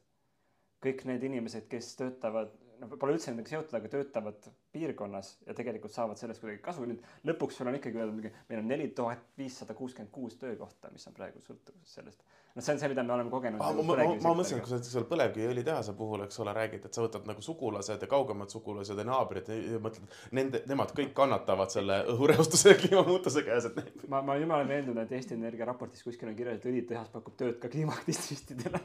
[0.83, 5.93] kõik need inimesed, kes töötavad, no pole üldse nendega seotud, aga töötavad piirkonnas ja tegelikult
[5.93, 9.75] saavad sellest kuidagi kasu, nüüd lõpuks sul on ikkagi öeldud meil on neli tuhat viissada
[9.77, 12.23] kuuskümmend kuus töökohta, mis on praegu sõltuvuses sellest.
[12.55, 14.79] noh, see on see, mida me oleme kogenud ah, ma, ma, ma, mõtlesin, kui sa
[14.85, 19.07] selle põlevkiviõlitehase puhul, eks ole, räägid, et sa võtad nagu sugulased ja kaugemad sugulased ja
[19.07, 24.21] naabrid ja, mõtled, nende, nemad kõik kannatavad selle õhureostuse ja kliimamuutuse käes, et need ma,
[24.21, 27.61] ma olen jumala veendunud, et Eesti Energia raportis kuskil on kirjas, et õlitehas pakub tööd
[27.61, 28.81] ka kliimaaktivistidele.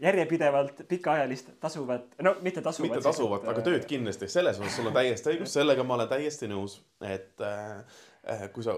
[0.00, 2.90] järjepidevalt, pikaajalist, tasuvat, no mitte tasuvat.
[2.90, 6.50] mitte tasuvat, aga tööd kindlasti, selles osas sul on täiesti õigus, sellega ma olen täiesti
[6.50, 7.80] nõus, et äh,
[8.22, 8.76] äh, kui sa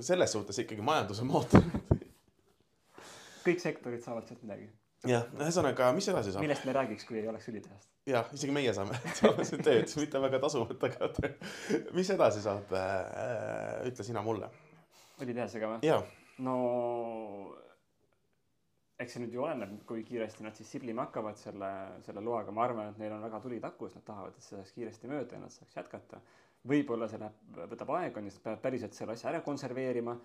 [0.00, 1.62] selles suhtes ikkagi majanduse mootor.
[3.46, 4.66] kõik sektorid saavad sealt midagi.
[5.06, 6.42] jah, ühesõnaga, mis edasi saab?
[6.42, 7.90] millest me räägiks, kui ei oleks õlitehast.
[8.10, 11.12] jah, isegi meie saame, saame siin tööd, mitte väga tasuvat, aga
[11.98, 13.86] mis edasi saab äh,?
[13.92, 14.50] ütle sina mulle.
[15.22, 15.94] õlitehasega või?
[16.42, 16.56] no
[18.96, 21.68] eks see nüüd ju oleneb, kui kiiresti nad siis siblima hakkavad selle,
[22.06, 24.72] selle loaga, ma arvan, et neil on väga tuli takus, nad tahavad, et see saaks
[24.76, 26.22] kiiresti mööda ja nad saaks jätkata.
[26.66, 30.16] võib-olla see läheb, võtab aega, ju, sest peavad päriselt selle asja ära konserveerima.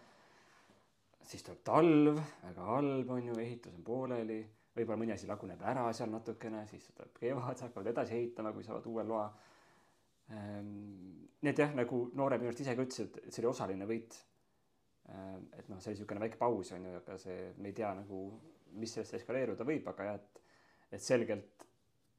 [1.31, 4.39] siis tuleb talv, väga halb on ju, ehitus on pooleli,
[4.75, 8.87] võib-olla mõni asi laguneb ära seal natukene, siis tuleb kevad, hakkavad edasi ehitama, kui saavad
[8.87, 9.29] uue loa.
[10.31, 14.15] nii et jah, nagu noore minu arust ise ka ütles, et see oli osaline võit
[15.11, 17.89] Ehm, et noh, see oli niisugune väike paus on ju, aga see, me ei tea
[17.97, 18.21] nagu,
[18.79, 20.41] mis sellest eskaleeruda võib, aga jah, et,
[20.97, 21.67] et selgelt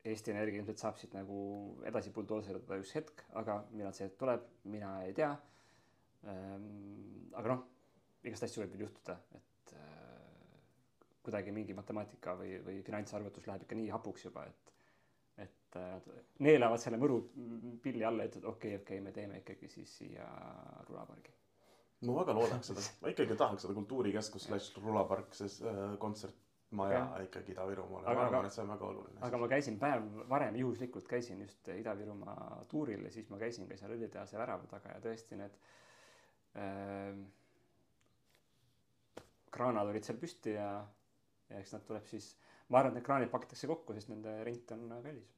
[0.02, 1.36] Eesti Energia ilmselt saab siit nagu
[1.86, 5.30] edasi buldooserida üks hetk, aga millal see tuleb, mina ei tea.
[6.26, 7.62] aga noh,
[8.26, 10.58] igast asju võib veel juhtuda, et äh,
[11.26, 14.74] kuidagi mingi matemaatika või, või finantsarvutus läheb ikka nii hapuks juba, et,
[15.46, 16.10] et äh, nad
[16.46, 17.18] neelavad selle mõru
[17.82, 20.26] pilli alla, et okei, okei, me teeme ikkagi siis siia
[20.88, 21.34] rulapargi.
[22.02, 27.12] Ma väga loodaks seda, ma ikkagi tahaks seda kultuurikeskus slaš rulapark, see äh, kontsertmaja Jah.
[27.26, 29.20] ikkagi Ida-Virumaale, ma arvan, et see on väga oluline.
[29.28, 33.78] aga ma käisin päev varem juhuslikult käisin just Ida-Virumaa tuuril ja siis ma käisin ka
[33.78, 35.60] seal õlitehase värava taga ja tõesti need
[36.58, 37.22] ähm,
[39.52, 40.70] kraanad olid seal püsti ja,
[41.50, 42.32] ja eks nad tuleb siis,
[42.68, 45.30] ma arvan, et need kraanid pakitakse kokku, sest nende rent on kallis.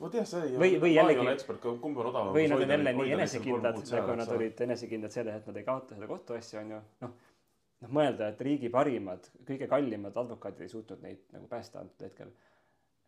[0.00, 2.32] Vot jah, see Või- või jällegi- ekspert, kumb on odavam.
[2.34, 5.94] või nad on jälle nii enesekindlad, nagu nad olid enesekindlad selles, et nad ei kaota
[5.94, 7.12] seda kohtuasja, on ju, noh,
[7.84, 12.32] noh mõelda, et riigi parimad, kõige kallimad advokaadid ei suutnud neid nagu päästa antud hetkel.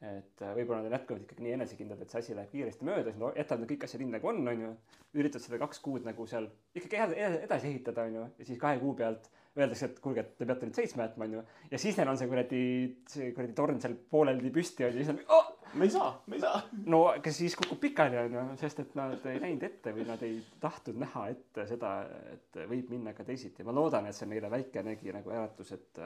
[0.02, 3.04] et äh, võib-olla nad on jätkuvalt ikkagi nii enesekindlad, et see asi läheb kiiresti mööda,
[3.14, 4.72] siis nad jätavad kõik asjad nii nagu on, on ju.
[5.16, 8.58] üritavad seda kaks kuud nagu seal ikkagi ed- ed- edasi ehitada, on ju, ja siis
[8.60, 11.44] kahe kuu pealt öeldakse, et kuulge, et te peate nüüd seitsme jätma, on ju.
[11.70, 12.60] ja siis neil on see kuradi,
[13.08, 16.36] see kuradi torn seal pooleldi püsti on ju, siis nad oh!, me ei saa, me
[16.36, 16.60] ei saa.
[16.86, 20.38] no aga siis kukub pikali onju, sest et nad ei näinud ette või nad ei
[20.62, 21.92] tahtnud näha ette seda,
[22.32, 23.66] et võib minna ka teisiti.
[23.66, 26.02] ma loodan, et see neile väikenegi nagu äratus, et,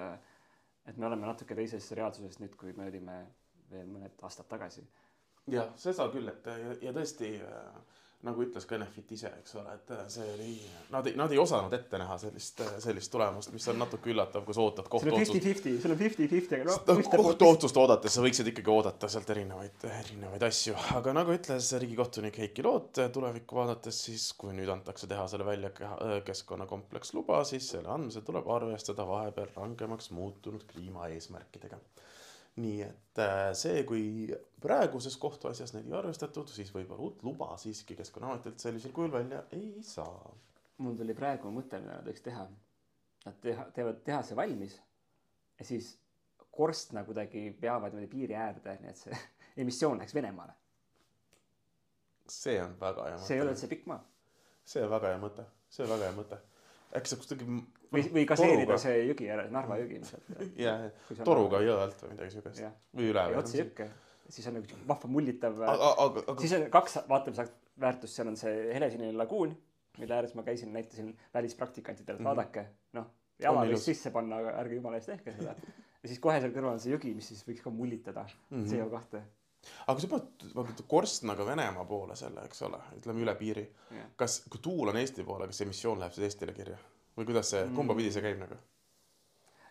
[0.87, 3.20] et me oleme natuke teises reaalsuses nüüd, kui me olime
[3.70, 4.85] veel mõned aastad tagasi.
[5.51, 9.72] jah, seda küll, et ja, ja tõesti äh, nagu ütles ka Enefit ise, eks ole,
[9.78, 10.50] et äh, see oli,
[10.92, 14.56] nad ei, nad ei osanud ette näha sellist, sellist tulemust, mis on natuke üllatav, kui
[14.56, 15.33] sa ootad sul on kohtuotsust.
[15.33, 20.44] fifty-fifty, sul on fifty-fifty, aga te kohtuotsust oodates sa võiksid ikkagi oodata sealt erinevaid, erinevaid
[20.50, 25.72] asju, aga nagu ütles riigikohtunik Heiki Loot tulevikku vaadates, siis kui nüüd antakse tehasele välja
[25.80, 31.80] keha- keskkonnakompleksluba, siis selle andmisel tuleb arvestada vahepeal rangemaks muutunud kliimaeesmärkidega.
[32.61, 34.05] Nii et äh, see, kui
[34.61, 39.83] praeguses kohtuasjas neid ei arvestatud, siis võib-olla uut luba siiski Keskkonnaametilt sellisel kujul välja ei
[39.87, 40.35] saa.
[40.81, 42.46] mul tuli praegu mõte, mida nad võiks teha.
[43.27, 44.79] Nad teha, teevad tehase valmis
[45.59, 45.90] ja siis
[46.51, 49.18] korstna kuidagi veavad niimoodi piiri äärde, nii et see
[49.64, 50.57] emissioon läheks Venemaale.
[52.31, 53.57] see on väga hea see ei ole mõte.
[53.57, 54.01] üldse pikk maa.
[54.64, 56.40] see on väga hea mõte, see on väga hea mõte.
[56.96, 57.61] äkki saaks kuidagi
[57.92, 58.79] või, või gaseerida toruga.
[58.83, 60.31] see jõgi ära, Narva jõgi ilmselt.
[60.59, 63.24] ja, ja toruga jõe alt või midagi siukest jah, või üle.
[63.40, 63.88] otse jõkke.
[64.31, 65.61] siis on nagu vahva mullitav.
[65.66, 69.57] aga siis on kaks vaatamisväärtust, seal on see helesinine laguun,
[69.98, 72.29] mille ääres ma käisin, näitasin välispraktikantidele, et Mhm.
[72.29, 73.07] vaadake, noh,
[73.38, 75.55] jala võiks sisse panna, aga ärge jumala eest tehke seda.
[76.03, 78.64] ja siis kohe seal kõrval on see jõgi, mis siis võiks ka mullitada Mhm.
[78.70, 79.20] CO2.
[79.88, 84.07] aga sa paned vaata korstnaga Venemaa poole selle, eks ole, ütleme üle piiri Jah..
[84.16, 86.79] kas, kui tuul on Eesti poole, kas see emissioon läheb siis Eestile kirja
[87.20, 88.59] või kuidas see Mm., kumba pidi see käib nagu?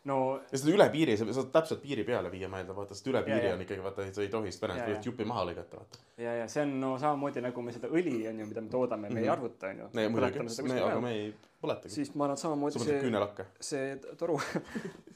[0.10, 0.16] no
[0.52, 3.22] ja seda üle piiri, sa saad täpselt piiri peale viia, ma eeldan, vaata, sest üle
[3.26, 3.54] piiri ja.
[3.58, 4.86] on ikkagi vaata, sa ei tohi seda ja.
[4.88, 6.00] võid jupi maha lõigata, vaata.
[6.24, 9.10] ja, ja see on no samamoodi nagu me seda õli on ju, mida me toodame,
[9.12, 9.34] me ei Mhm.
[9.36, 9.90] arvuta on ju.
[10.00, 11.94] ei muidugi, me, aga me ei põletagi.
[11.94, 13.02] siis ma arvan, et sa samamoodi see,
[13.60, 14.40] see toru,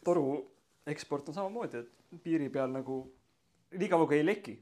[0.04, 0.26] toru
[0.93, 3.00] eksport on samamoodi, et piiri peal nagu
[3.80, 4.58] nii kaua kui ei leki,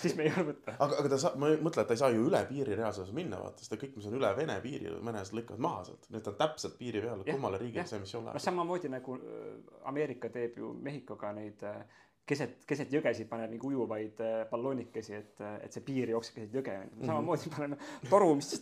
[0.00, 0.74] siis me ei arvuta.
[0.78, 3.40] aga, aga ta saab, ma mõtlen, et ta ei saa ju üle piiri reaalsuses minna,
[3.42, 6.08] vaata, sest kõik, mis on üle Vene piiri, venelased lõikavad maha sealt.
[6.10, 8.46] et ta on täpselt piiri peal, kummale riigile see emissioon noh, läheb.
[8.46, 9.46] samamoodi nagu äh,
[9.92, 11.78] Ameerika teeb ju Mehhikoga neid äh,
[12.26, 16.76] keset, keset jõgesid paneb mingi ujuvaid äh, balloonikesi, et, et see piir jookseb keset jõge.
[16.88, 17.06] Mhm.
[17.12, 17.80] samamoodi paneme
[18.10, 18.52] toru, mis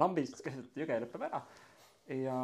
[0.00, 1.42] lambist keset jõge lõpeb ära.
[2.08, 2.38] ja,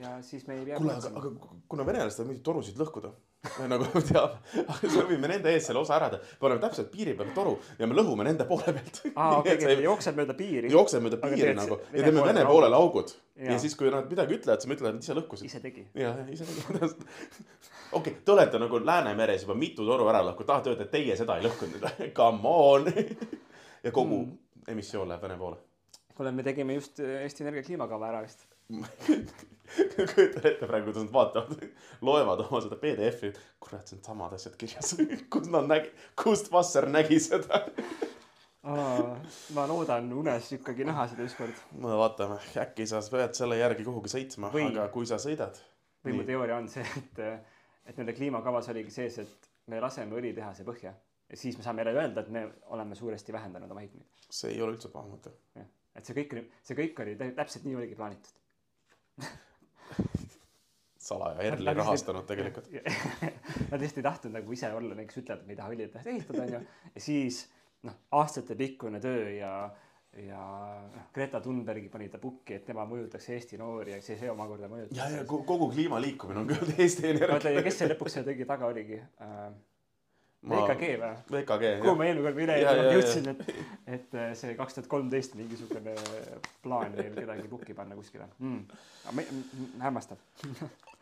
[0.00, 1.30] ja siis me ei pea kuule, aga, aga
[1.70, 3.10] kuna venelased tahavad muidu torusid lõhkuda,
[3.72, 4.38] nagu teab,
[4.82, 6.08] soovime nende eest selle osa ära
[6.40, 9.00] paneme täpselt piiri peale toru ja me lõhume nende poole pealt.
[9.14, 10.70] aa, okei, okei, jookseb mööda piiri.
[10.72, 13.12] jookseb mööda Aga piiri teed nagu ja teeme Vene poolele augud.
[13.44, 15.48] Ja siis, kui nad midagi ütlevad, siis me ütleme, et ise lõhkusid.
[15.50, 15.84] ise tegi.
[15.98, 17.04] ja, ja ise tegid.
[17.98, 21.36] okei, te olete nagu Läänemeres juba mitu toru ära lõhkunud, tahate öelda, et teie seda
[21.38, 21.84] ei lõhkunud?
[22.16, 22.90] Come on.
[23.84, 24.38] ja kogu Mm.
[24.72, 25.56] emissioon läheb Vene poole.
[26.16, 28.46] kuule, me tegime just Eesti Energia kliimakava ära vist.
[30.14, 31.62] Kujutan ette praegu, kuidas nad vaatavad,
[32.04, 33.32] loevad oma seda PDF-i.
[33.60, 34.96] kurat, see on samad asjad kirjas.
[35.32, 37.64] kust nad nägi, kust Vasser nägi seda?
[38.64, 41.64] ma loodan unes ikkagi näha seda ükskord.
[41.80, 45.58] no vaatame, äkki sa pead selle järgi kuhugi sõitma, aga kui sa sõidad.
[46.04, 47.24] või mu teooria on see, et,
[47.84, 50.94] et nende kliimakavas oligi sees, et me laseme õlitehase põhja
[51.30, 54.08] ja siis me saame jälle öelda, et me oleme suuresti vähendanud oma heitmeid.
[54.30, 55.32] see ei ole üldse paha mõte.
[55.94, 58.40] et see kõik oli, see kõik oli tä- täpselt nii oligi plaanitud.
[61.08, 62.68] salaja Erli rahastanud tegelikult.
[63.70, 66.12] Nad lihtsalt ei tahtnud nagu ise olla need, kes ütlevad, et me ei taha õlitehast
[66.14, 66.60] ehitada, onju.
[66.94, 67.42] ja siis
[67.84, 69.50] noh, aastatepikkune töö ja,
[70.24, 70.40] ja
[70.94, 74.70] noh, Greta Thunbergi pani ta pukki, et tema mõjutaks Eesti noori ja siis see omakorda
[74.72, 74.96] mõjutas.
[74.96, 77.62] ja, ja ko- kogu kliima liikumine on küll Eesti Energia.
[77.68, 79.52] kes see lõpuks selle kõige taga oligi uh,?
[80.44, 81.10] Ma VKG või?
[81.32, 82.96] VKG kuhu jah ma eelmine kord üle Ja, ja, eelmine ja.
[82.98, 85.94] jõudsin, et, et äh, see kaks tuhat kolmteist mingisugune
[86.64, 88.64] plaan neil kedagi pukki panna kuskile mm..
[89.82, 90.20] hämmastav.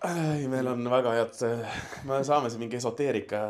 [0.09, 1.39] ei, meil on väga head,
[2.09, 3.45] me saame siin mingi esoteerika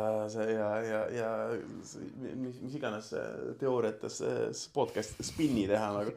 [0.49, 6.15] ja, ja, ja mis, mis iganes äh, teooriates äh, podcast, spinni teha nagu.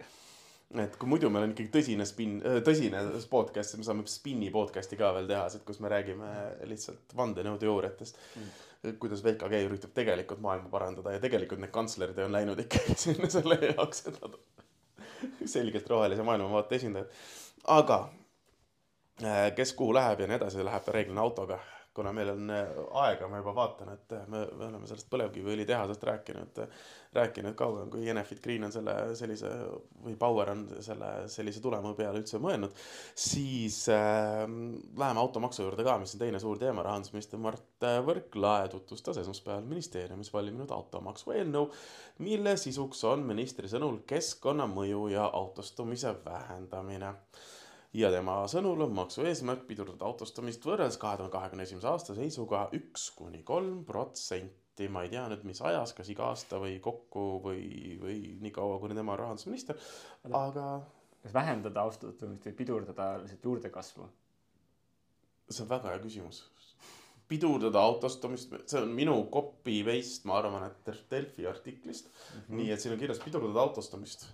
[0.82, 4.96] et kui muidu meil on ikkagi tõsine spinn, tõsine podcast, siis me saame spinni podcast'i
[4.98, 6.30] ka veel teha, kus me räägime
[6.72, 8.62] lihtsalt vandenõuteooriatest mm..
[9.00, 13.58] Kuidas VKG üritab tegelikult maailma parandada ja tegelikult need kantslerid on läinud ikkagi sinna selle
[13.62, 17.10] jaoks, et nad on selgelt rohelise maailmavaate esindajad.
[17.76, 17.98] aga
[19.24, 21.58] äh, kes kuhu läheb ja nii edasi, läheb ta reeglina autoga.
[21.96, 22.68] Kuna meil on äh,
[23.00, 26.60] aega, ma juba vaatan, et äh, me, me oleme sellest põlevkiviõlitehasest rääkinud,
[27.16, 29.50] rääkinud kauem, kui Enefit Green on selle sellise
[30.04, 32.76] või Power on selle sellise tulema peale üldse mõelnud,
[33.26, 36.84] siis äh, läheme automaksu juurde ka, mis on teine suur teema.
[36.86, 41.70] rahandusminister Mart Võrklaev tutvustas esmaspäeval ministeeriumis valminud automaksu eelnõu,
[42.24, 47.14] mille sisuks on ministri sõnul keskkonnamõju ja autostumise vähendamine
[47.96, 52.66] ja tema sõnul on maksu eesmärk pidurdada autostumist võrreldes kahe tuhande kahekümne esimese aasta seisuga
[52.76, 54.88] üks kuni kolm protsenti.
[54.92, 58.76] ma ei tea nüüd, mis ajas, kas iga aasta või kokku või, või nii kaua,
[58.82, 59.78] kuni tema on rahandusminister,
[60.28, 60.66] aga
[61.22, 64.10] kas vähendada austatumist või pidurdada lihtsalt juurdekasvu?
[65.48, 66.42] see on väga hea küsimus.
[67.30, 72.40] pidurdada autostumist, see on minu copy paste, ma arvan, et Delfi artiklist mm.
[72.40, 72.60] -hmm.
[72.60, 74.28] nii et siin on kirjas pidurdada autostumist.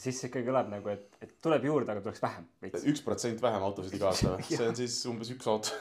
[0.00, 2.46] Siis see ikkagi kõlab nagu, et, et tuleb juurde, aga tuleks vähem
[2.92, 4.46] üks protsent vähem autosid iga aasta või?
[4.50, 5.74] see on siis umbes üks auto.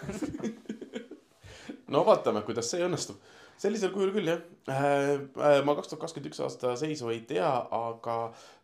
[1.94, 3.20] no vaatame, kuidas see õnnestub.
[3.60, 4.44] sellisel kujul küll jah.
[5.68, 8.18] ma kaks tuhat kakskümmend üks aasta seisu ei tea, aga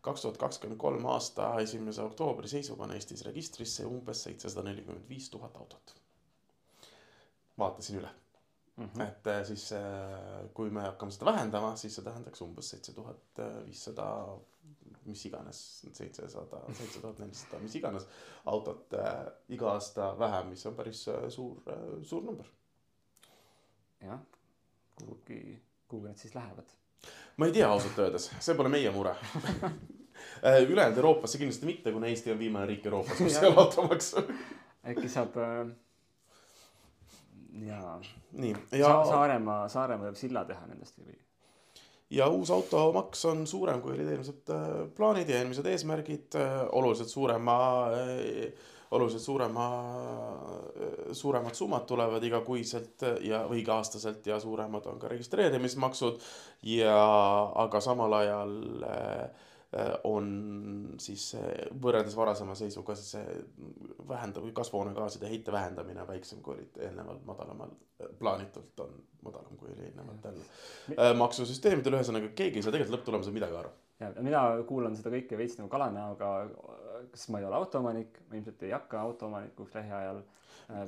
[0.06, 5.32] kaks tuhat kakskümmend kolm aasta esimese oktoobri seisuga on Eestis registrisse umbes seitsesada nelikümmend viis
[5.34, 5.96] tuhat autot.
[7.60, 8.10] vaatasin üle,
[8.76, 9.02] Mhm.
[9.02, 13.40] et äh, siis äh, kui me hakkame seda vähendama, siis see tähendaks umbes seitse tuhat
[13.64, 14.08] viissada,
[15.06, 15.60] mis iganes,
[15.94, 18.08] seitsesada, seitse tuhat nelisada, mis iganes
[18.52, 22.48] autot äh, iga aasta vähem, mis on päris äh, suur äh,, suur number.
[24.02, 24.20] jah,
[24.96, 26.76] kuhugi, kuhugi nad siis lähevad?
[27.38, 29.16] ma ei tea ausalt öeldes, see pole meie mure.
[30.70, 34.24] ülejäänud Euroopasse kindlasti mitte, kuna Eesti on viimane riik Euroopas, kus ei ole automaksu.
[34.86, 35.68] äkki saab äh,
[37.68, 41.16] jaa nii, Sa, ja, Saaremaa, Saaremaa võib silla teha nendest või?
[42.10, 46.38] Ja uus automaks on suurem, kui olid eelmised äh, plaanid ja eelmised eesmärgid,
[46.72, 47.58] oluliselt suurema,
[48.92, 49.66] oluliselt suurema,
[51.12, 56.22] suuremad summad tulevad igakuiselt ja, või iga-aastaselt ja suuremad on ka registreerimismaksud.
[56.70, 56.96] Ja,
[57.66, 59.55] aga samal ajal äh, äh,
[60.08, 60.28] on
[61.04, 61.48] siis äh,
[61.82, 63.40] võrreldes varasema seisuga siis see
[64.08, 67.74] vähendab, kasvuhoonegaaside heite vähendamine väiksem, kui olid eelnevalt madalamal,
[68.20, 68.94] plaanitult on
[69.26, 73.74] madalam, kui oli eelnevatel äh, maksusüsteemidel, ühesõnaga keegi ei saa tegelikult lõpptulemusel midagi aru.
[74.00, 76.32] ja mina kuulan seda kõike veits nagu kalanäoga,
[77.12, 80.24] sest ma ei ole autoomanik, ma ilmselt ei hakka autoomanikuks lähiajal.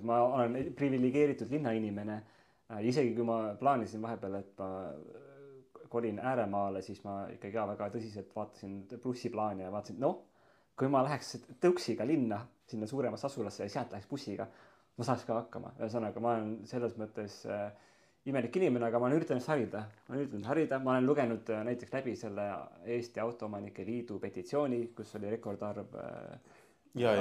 [0.07, 2.21] ma olen priviligeeritud linnainimene.
[2.81, 4.71] isegi kui ma plaanisin vahepeal, et ma
[5.89, 10.21] kolin ääremaale, siis ma ikkagi ka väga tõsiselt vaatasin bussiplaane ja vaatasin, noh,
[10.77, 14.47] kui ma läheks tõuksiga linna, sinna suuremasse asulasse ja sealt läheks bussiga,
[14.97, 15.73] ma saaks ka hakkama.
[15.79, 17.67] ühesõnaga, ma olen selles mõttes äh,
[18.29, 21.63] imelik inimene, aga ma olen üritanud harida, ma olen üritanud harida, ma olen lugenud äh,
[21.67, 22.47] näiteks läbi selle
[22.97, 26.57] Eesti Autoomanike Liidu petitsiooni, kus oli rekordarv äh,
[26.97, 27.13] ja,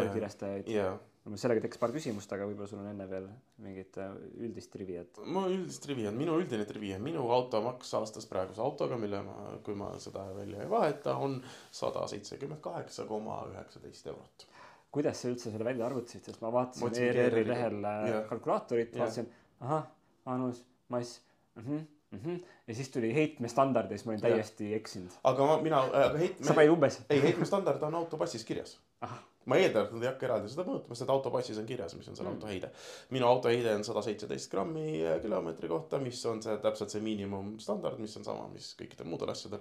[0.73, 0.97] ja,
[1.27, 1.37] allkirjastajaid.
[1.37, 3.27] ja sellega tekkis paar küsimust, aga võib-olla sul on enne veel
[3.63, 4.13] mingit äh,
[4.47, 5.21] üldist triviat.
[5.25, 9.57] mu üldist trivi on, minu üldine trivi on minu automaks aastas praeguse autoga, mille ma,
[9.65, 14.47] kui ma seda välja ei vaheta, on sada seitsekümmend kaheksa koma üheksateist eurot.
[14.91, 18.25] kuidas sa üldse selle välja arvutasid, sest ma vaatasin ERR-i ERR-i lehel äh, jah.
[18.31, 19.29] kalkulaatorit, vaatasin,
[19.61, 19.87] ahah,
[20.27, 21.21] vanus, mass
[21.55, 22.43] mm, -hmm, mm -hmm.
[22.67, 25.21] ja siis tuli heitmestandard ja siis ma olin täiesti eksinud.
[25.25, 29.57] aga ma, mina, aga sa heitme, panid umbes, ei heitmestandard on autopassis kirjas ahah, ma
[29.61, 32.31] eeldan, et nad ei hakka eraldi seda mõõtma, sest autopassis on kirjas, mis on selle
[32.31, 32.35] Mm.
[32.41, 32.71] auto heide.
[33.11, 37.01] minu auto heide on sada seitseteist grammi eh, kilomeetri kohta, mis on see täpselt see
[37.01, 39.61] miinimumstandard, mis on sama, mis kõikidel muudel asjadel.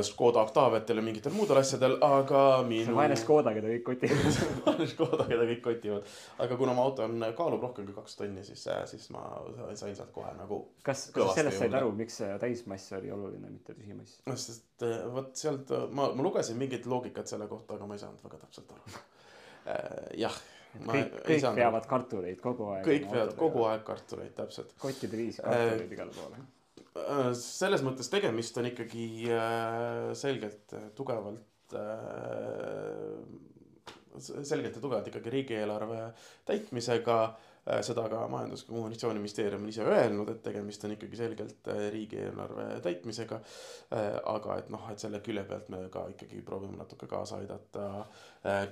[0.00, 3.16] Škoda Octaviatel ja mingitel muudel asjadel, aga minu vaene.
[3.20, 4.38] Škoda, keda kõik kotivad.
[4.64, 6.14] vaene Škoda, keda kõik kotivad.
[6.40, 9.20] aga kuna mu auto on, kaalub rohkem kui kaks tonni, siis, siis ma
[9.76, 10.62] sain sealt kohe nagu.
[10.86, 14.22] kas, kas sellest said aru, miks see täismass oli oluline, mitte tühimass?
[14.32, 18.24] sest eh, vot sealt ma, ma lugesin mingit loogikat selle kohta, aga ma ei saanud
[18.24, 19.04] väga täpselt aru.
[20.24, 20.40] jah.
[20.88, 22.88] kõik, kõik veavad kartuleid kogu aeg.
[22.88, 24.72] kõik veavad kogu aeg kartuleid, täpselt.
[24.80, 26.40] kottide viis kartuleid igale poole.
[26.92, 31.48] Äh, selles mõttes tegemist on ikkagi äh, selgelt äh, tugevalt
[34.20, 36.10] selgelt ja tugevalt ikkagi riigieelarve
[36.44, 37.14] täitmisega
[37.82, 42.80] seda ka Majandus- ja Kommunikatsiooniministeerium on ise öelnud, et tegemist on ikkagi selgelt äh, riigieelarve
[42.82, 43.38] täitmisega.
[43.94, 47.88] Äh, aga et noh, et selle külje pealt me ka ikkagi proovime natuke kaasa aidata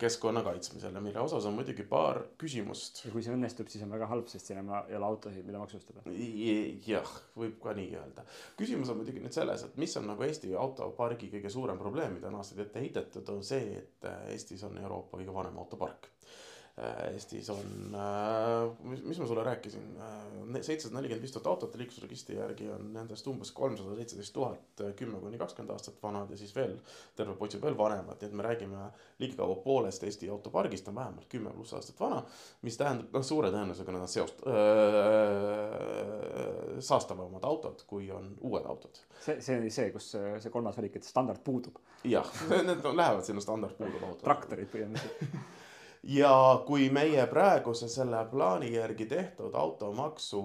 [0.02, 3.04] keskkonna kaitsmisele, mille osas on muidugi paar küsimust.
[3.04, 6.02] ja kui see õnnestub, siis on väga halb, sest siin ei ole autosid, mida maksustada.
[6.86, 8.24] jah, võib ka nii öelda.
[8.58, 12.32] küsimus on muidugi nüüd selles, et mis on nagu Eesti autopargi kõige suurem probleem, mida
[12.32, 16.19] on aastaid ette heidetud, on see, et Eestis on Euroopa kõige vanem autopark Äh,
[16.80, 22.38] Eestis on, äh, mis, mis ma sulle rääkisin, äh, seitsesada nelikümmend viis tuhat autot liiklusregistri
[22.38, 26.78] järgi on nendest umbes kolmsada seitseteist tuhat kümme kuni kakskümmend aastat vanad ja siis veel
[27.18, 28.86] terve potsu veel vanemad, nii et me räägime
[29.20, 32.22] ligikaudu poolest Eesti autopargist on vähemalt kümme pluss aastat vana.
[32.62, 34.44] mis tähendab, noh, suure tõenäosusega need on seost-,
[36.90, 39.04] saastavamad autod, kui on uued autod.
[39.20, 41.76] see, see oli see, kus see, kolmas valik, et standard puudub.
[42.08, 42.36] jah,
[42.70, 44.24] need lähevad sinna standard puudub autod.
[44.24, 45.58] traktorid põhimõtteliselt
[46.02, 50.42] ja kui meie praeguse selle plaani järgi tehtud automaksu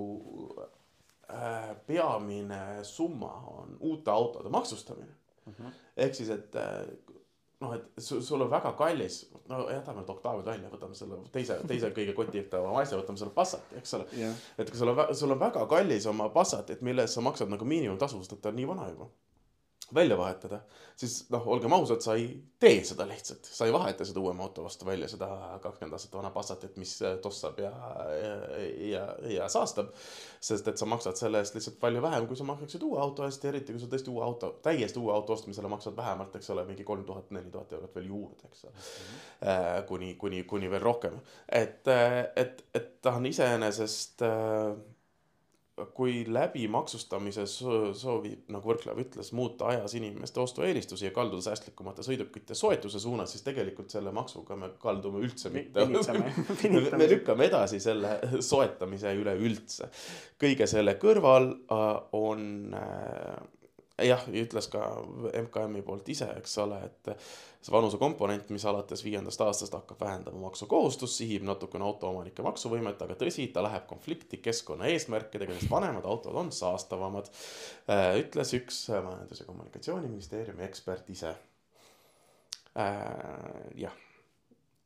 [0.60, 5.12] äh, peamine summa on uute autode maksustamine
[5.46, 5.54] mm.
[5.54, 5.72] -hmm.
[5.98, 6.88] ehk siis, et äh,
[7.60, 11.89] noh, et sul, on väga kallis, no jätame need Octaviad välja, võtame selle teise, teise
[11.96, 14.36] kõige kotiitavama asja, võtame selle Passati, eks ole yeah..
[14.58, 17.65] et kui sul on, sul on väga kallis oma Passatit, mille eest sa maksad nagu
[17.65, 19.08] miinimumtasu, sest et ta on nii vana juba
[19.93, 20.60] välja vahetada,
[20.95, 22.28] siis noh, olgem ausad, sa ei
[22.60, 25.28] tee seda lihtsalt, sa ei vaheta seda uuema auto vastu välja, seda
[25.63, 27.71] kakskümmend aastat vana Passatit, mis tossab ja,
[28.21, 28.36] ja,
[28.89, 29.04] ja,
[29.36, 29.91] ja saastab.
[30.45, 33.43] sest et sa maksad selle eest lihtsalt palju vähem, kui sa maksaksid uue auto eest
[33.43, 36.65] ja eriti kui sa tõesti uue auto, täiesti uue auto ostmisele maksad vähemalt, eks ole,
[36.69, 38.82] mingi kolm tuhat, neli tuhat eurot veel juurde, eks ole mm.
[38.82, 39.88] -hmm.
[39.88, 41.19] kuni, kuni, kuni veel rohkem,
[41.50, 41.88] et,
[42.36, 44.76] et, et ta on iseenesest äh,
[45.95, 52.55] kui läbi maksustamise soovib, nagu Võrklaev ütles, muuta ajas inimeste ostueelistusi ja kalduda säästlikumate sõidukite
[52.55, 55.83] soetuse suunas, siis tegelikult selle maksuga me kaldume üldse mitte.
[57.01, 59.91] me lükkame edasi selle soetamise üleüldse.
[60.39, 61.85] kõige selle kõrval äh,
[62.15, 62.47] on
[62.79, 63.35] äh,
[64.03, 64.81] jah, ütles ka
[65.45, 67.12] MKM-i poolt ise, eks ole, et
[67.63, 73.47] see vanusekomponent, mis alates viiendast aastast hakkab vähendama maksukohustust, sihib natukene autoomanike maksuvõimet, aga tõsi,
[73.53, 77.31] ta läheb konflikti keskkonnaeesmärkidega, sest vanemad autod on saastavamad.
[77.89, 81.36] Äh, ütles üks Majandus- ja Kommunikatsiooniministeeriumi ekspert ise.
[82.75, 82.91] Äh,
[83.79, 83.95] jah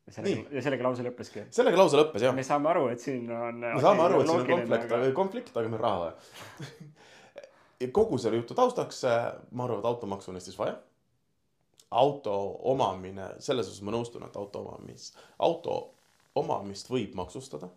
[0.10, 1.44] ja sellega, ja sellega lause lõppeski.
[1.54, 2.34] sellega lause lõppes jah.
[2.36, 3.60] me saame aru, et siin on.
[3.62, 6.70] me saame aru, et siin on konflikt aga..., konflikt, aga meil raha vaja
[7.88, 10.78] kogu selle jutu taustaks, äh, ma arvan, et automaksu on Eestis vaja.
[11.90, 12.34] auto
[12.70, 15.08] omamine, selles osas ma nõustun, et auto omamis,
[15.42, 15.96] auto
[16.38, 17.70] omamist võib maksustada.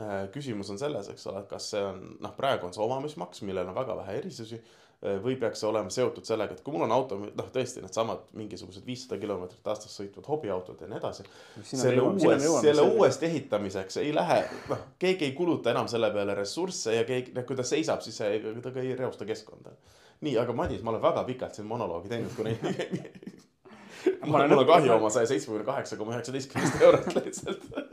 [0.00, 3.70] Äh, küsimus on selles, eks ole, kas see on, noh, praegu on see omamismaks, millel
[3.70, 4.58] on väga vähe erisusi
[5.00, 8.84] või peaks see olema seotud sellega, et kui mul on auto, noh, tõesti needsamad mingisugused
[8.84, 11.24] viissada kilomeetrit aastas sõitvad hobiautod ja nii edasi.
[11.62, 16.98] selle uues, selle uuest ehitamiseks ei lähe, noh, keegi ei kuluta enam selle peale ressursse
[16.98, 19.72] ja keegi, noh, kui ta seisab, siis see, ta ka ei reosta keskkonda.
[20.20, 22.52] nii, aga Madis, ma olen väga pikalt siin monoloogi teinud, kuna
[24.28, 27.89] mul on kahju oma saja seitsmekümne kaheksa koma üheksateistkümnest eurost lihtsalt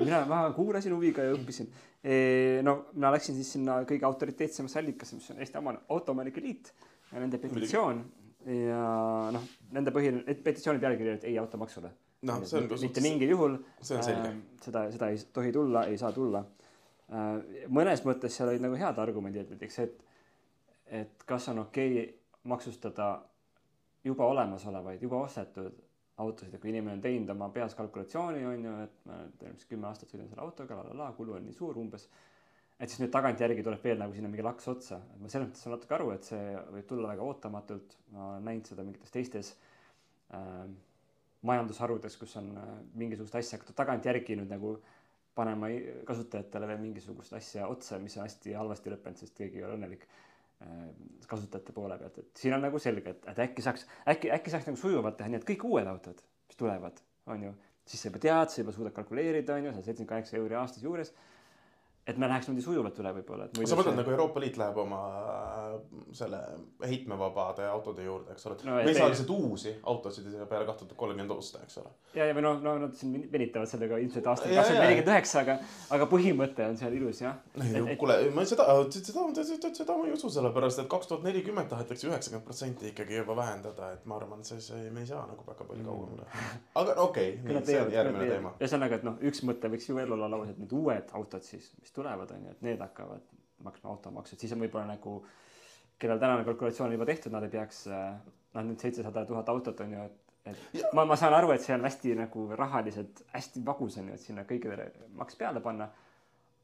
[0.00, 1.70] mina, ma kuulasin huviga ja õppisin.
[2.66, 6.72] no mina läksin siis sinna kõige autoriteetsemasse allikasse, mis on Eesti Autoomanike Liit
[7.12, 8.04] ja nende petitsioon
[8.48, 8.84] ja
[9.34, 11.90] noh, nende põhiline, petitsiooni pealkiri oli, et ei automaksule.
[12.28, 13.58] noh, see on mitte mingil juhul.
[13.82, 14.38] see on selge äh,.
[14.64, 16.44] seda, seda ei tohi tulla, ei saa tulla
[17.12, 17.66] äh,.
[17.68, 20.00] mõnes mõttes seal olid nagu head argumendid, näiteks see, et,
[21.02, 22.08] et kas on okei okay
[22.50, 23.20] maksustada
[24.04, 25.76] juba olemasolevaid, juba ostetud
[26.22, 29.68] autosid, et kui inimene on teinud oma peas kalkulatsiooni, on ju, et ma teen vist
[29.70, 32.08] kümme aastat sõidan selle autoga, la la la, kulu on nii suur umbes.
[32.80, 35.64] et siis nüüd tagantjärgi tuleb veel nagu sinna mingi laks otsa, et ma selles mõttes
[35.66, 39.50] saan natuke aru, et see võib tulla väga ootamatult, ma olen näinud seda mingites teistes
[40.32, 40.64] äh,
[41.50, 44.78] majandusharudes, kus on äh, mingisugust asja hakatud tagantjärgi nüüd nagu
[45.36, 45.68] panema
[46.08, 50.08] kasutajatele veel mingisugust asja otsa, mis on hästi halvasti lõppenud, sest keegi ei ole õnnelik
[51.30, 54.66] kasutajate poole pealt, et siin on nagu selge, et, et äkki saaks, äkki, äkki saaks
[54.68, 56.98] nagu sujuvalt teha nii, et kõik uued autod, mis tulevad,
[57.30, 57.52] on ju,
[57.86, 60.84] siis sa juba tead, sa juba suudad kalkuleerida, on ju, seal seitsekümmend kaheksa euri aastas
[60.86, 61.14] juures
[62.06, 63.46] et me läheks niimoodi sujuvalt üle võib-olla.
[63.52, 63.98] sa mõtled see...
[64.00, 65.74] nagu Euroopa Liit läheb oma äh,
[66.16, 66.40] selle
[66.86, 68.76] heitmevabade autode juurde, eks ole no,.
[68.78, 71.92] me ei saa lihtsalt uusi autosid peale kaht tuhat kolmkümmend osta, eks ole.
[72.16, 75.56] ja, ja või noh, no nad siin venitavad sellega ilmselt aastani kakskümmend nelikümmend üheksa, aga,
[75.96, 77.36] aga põhimõte on seal ilus jah.
[78.00, 78.66] kuule, ma seda,
[78.96, 83.20] seda, seda, seda ma ei usu, sellepärast et kaks tuhat nelikümmend tahetakse üheksakümmend protsenti ikkagi
[83.20, 86.28] juba vähendada, et ma arvan, see, see, me ei saa nagu väga palju kauem üle.
[86.80, 88.54] aga okei okay,, see on järgmine teema.
[88.58, 91.70] ühesõnaga, et noh, üks mõte võiks ju veel olla lauas, et need uued autod siis,
[91.80, 93.22] mis mis tulevad, on ju, et need hakkavad
[93.64, 95.24] maksma automaksu, et siis on võib-olla nagu,
[95.98, 100.04] kellel tänane kalkulatsioon juba tehtud, nad ei peaks, noh, nüüd seitsesada tuhat autot on ju,
[100.04, 100.88] et et ja.
[100.96, 104.22] ma, ma saan aru, et see on hästi nagu rahaliselt hästi vagus on ju, et
[104.22, 104.86] sinna kõikidele
[105.18, 105.90] maks peale panna.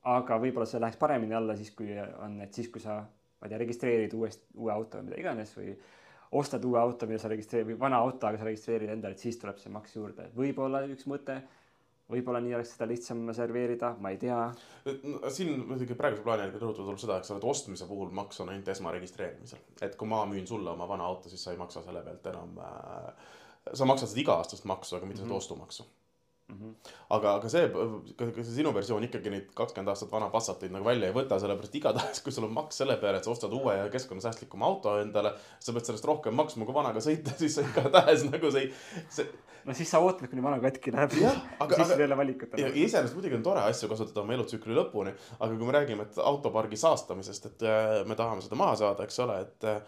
[0.07, 3.51] aga võib-olla see läheks paremini alla siis, kui on, et siis, kui sa, ma ei
[3.51, 5.75] tea, registreerid uuest, uue auto või mida iganes või
[6.39, 9.37] ostad uue auto, mida sa registreerid või vana auto, aga sa registreerid endale, et siis
[9.43, 10.31] tuleb see maks juurde.
[10.39, 11.43] võib-olla üks mõte,
[12.13, 14.39] võib-olla nii oleks seda lihtsam serveerida, ma ei tea.
[14.87, 18.41] No, siin muidugi praeguse plaani järgi rõhutada tuleb seda, eks ole, et ostmise puhul maks
[18.45, 19.65] on ainult esmaregistreerimisel.
[19.83, 22.59] et kui ma müün sulle oma vana auto, siis sa ei maksa selle pealt enam
[22.63, 23.31] äh,,
[23.73, 25.35] sa maksad seda iga-aastast maksu, aga mitte mm -hmm.
[25.35, 25.89] seda ostumaksu
[26.47, 26.91] Mm -hmm.
[27.11, 27.69] aga, aga see,
[28.17, 31.75] ka see sinu versioon ikkagi neid kakskümmend aastat vana Passatit nagu välja ei võta, sellepärast
[31.75, 35.33] igatahes, kui sul on maks selle peale, et sa ostad uue ja keskkonnasäästlikuma auto endale,
[35.59, 38.71] sa pead sellest rohkem maksma kui vanaga sõita, siis sa igatahes nagu see,
[39.17, 39.27] see.
[39.67, 41.19] no siis sa ootad, kuni vana katki läheb.
[41.99, 42.55] ei ole valikut.
[42.63, 46.23] ja iseenesest muidugi on tore asju kasutada oma elutsükli lõpuni, aga kui me räägime, et
[46.31, 49.83] autopargi saastamisest, et äh, me tahame seda maha saada, eks ole, et äh,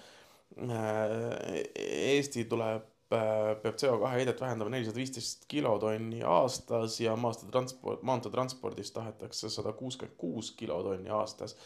[1.86, 9.72] Eesti tuleb peab CO2 heidet vähendama nelisada viisteist kilotonni aastas ja maanteetransport, maanteetranspordis tahetakse sada
[9.72, 11.56] kuuskümmend kuus kilotonni aastas.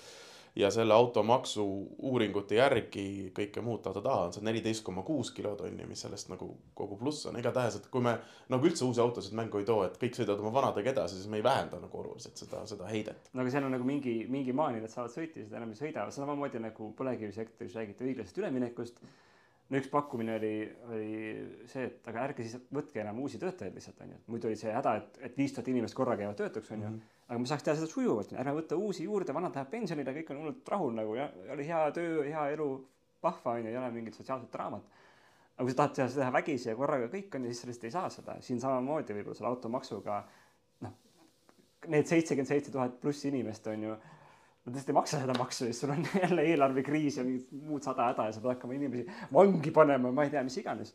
[0.56, 1.62] ja selle automaksu
[1.98, 6.98] uuringute järgi kõike muud taha-taha on see neliteist koma kuus kilotonni, mis sellest nagu kogu
[7.00, 8.12] pluss on, igatahes, et kui me
[8.52, 11.40] nagu üldse uusi autosid mängu ei too, et kõik sõidavad oma vanadega edasi, siis me
[11.40, 13.32] ei vähenda nagu oluliselt seda, seda heidet.
[13.32, 16.04] no aga seal on nagu mingi, mingi maani nad saavad sõita seda enam ei sõida,
[16.20, 19.00] samamoodi nagu põlevkivisektoris räägiti õiglasest üleminekust
[19.72, 20.52] no üks pakkumine oli,
[20.92, 21.12] oli
[21.70, 24.94] see, et aga ärge siis võtke enam uusi töötajaid lihtsalt onju, muidu oli see häda,
[25.00, 26.98] et, et viis tuhat inimest korraga jäävad töötuks onju mm.
[26.98, 27.22] -hmm.
[27.28, 30.42] aga me saaks teha seda sujuvalt, ärme võta uusi juurde, vanad lähevad pensionile, kõik on
[30.42, 32.68] hullult rahul nagu ja oli hea töö, hea elu,
[33.22, 35.00] vahva onju, ei ole mingit sotsiaalset draamat.
[35.56, 37.96] aga kui sa tahad teha seda vägisi ja korraga kõik on ja siis lihtsalt ei
[37.96, 40.22] saa seda, siin samamoodi võib-olla selle automaksuga
[40.80, 40.94] noh,
[41.88, 43.88] need seitsekümmend seitse tuhat pluss inimest on
[44.64, 47.82] nad lihtsalt ei maksa seda maksu ja siis sul on jälle eelarvekriis ja mingid muud
[47.82, 50.94] sada häda ja sa pead hakkama inimesi vangi panema, ma ei tea, mis iganes.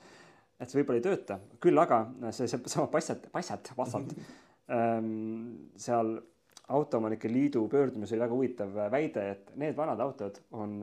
[0.59, 1.99] et see võib-olla ei tööta, küll aga
[2.32, 4.15] see, seesama Passat, Passat, Passat
[4.78, 5.11] ähm,
[5.76, 6.15] seal
[6.68, 10.82] Autoomanike Liidu pöördumises oli väga huvitav väide, et need vanad autod on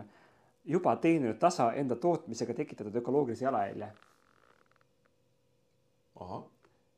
[0.64, 3.88] juba teeninud tasa enda tootmisega tekitatud ökoloogilise jalajälje.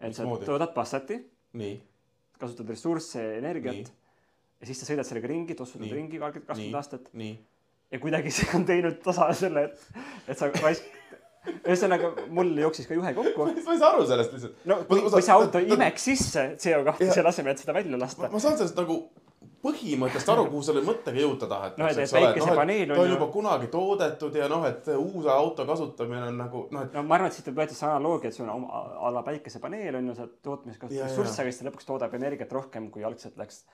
[0.00, 1.20] et sa toodad Passati.
[2.38, 3.92] kasutad ressursse, energiat
[4.60, 7.10] ja siis sa sõidad sellega ringi, tossutad ringi kakskümmend aastat.
[7.90, 10.88] ja kuidagi see on teinud tasa selle, et, et sa raisk-,
[11.66, 13.50] ühesõnaga mul jooksis ka juhe kokku.
[13.52, 14.64] ma ei saa aru sellest lihtsalt.
[14.70, 18.30] no kui, kui see auto imeks sisse CO2 selle asemel, et seda välja lasta.
[18.32, 18.98] ma saan sellest nagu
[19.66, 21.82] põhimõttest aru, kuhu selle mõttega jõuda tahetakse.
[21.82, 25.30] noh, et, et päikesepaneel no, on ta on juba kunagi toodetud ja noh, et uue
[25.32, 26.94] auto kasutamine on nagu noh, et.
[26.94, 30.12] no ma arvan, et siit võeti see analoogia, et sul on a la päikesepaneel on
[30.12, 33.64] ju, sa tootmises kasutad ressursse, aga siis ta lõpuks toodab energiat rohkem, kui algselt läks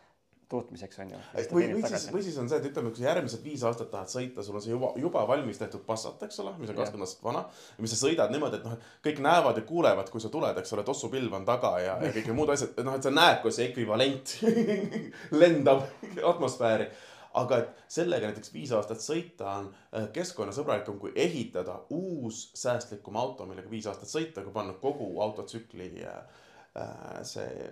[0.53, 1.21] tootmiseks on ju.
[1.53, 4.13] või, või siis, või siis on see, et ütleme, kui sa järgmised viis aastat tahad
[4.13, 7.25] sõita, sul on see juba, juba valmis tehtud Passat, eks ole, mis on kakskümmend aastat
[7.27, 7.45] vana.
[7.77, 10.59] ja mis sa sõidad niimoodi, et noh, et kõik näevad ja kuulevad, kui sa tuled,
[10.63, 13.55] eks ole, tossupilv on taga ja, ja kõik muud asjad, noh, et sa näed, kui
[13.55, 14.37] see ekvivalent
[15.43, 15.89] lendab
[16.35, 16.93] atmosfääri
[17.39, 23.47] aga et sellega näiteks viis aastat sõita on äh, keskkonnasõbralikum kui ehitada uus säästlikum auto,
[23.49, 26.21] millega viis aastat sõita, kui panna kogu autotsükli äh,
[27.29, 27.71] see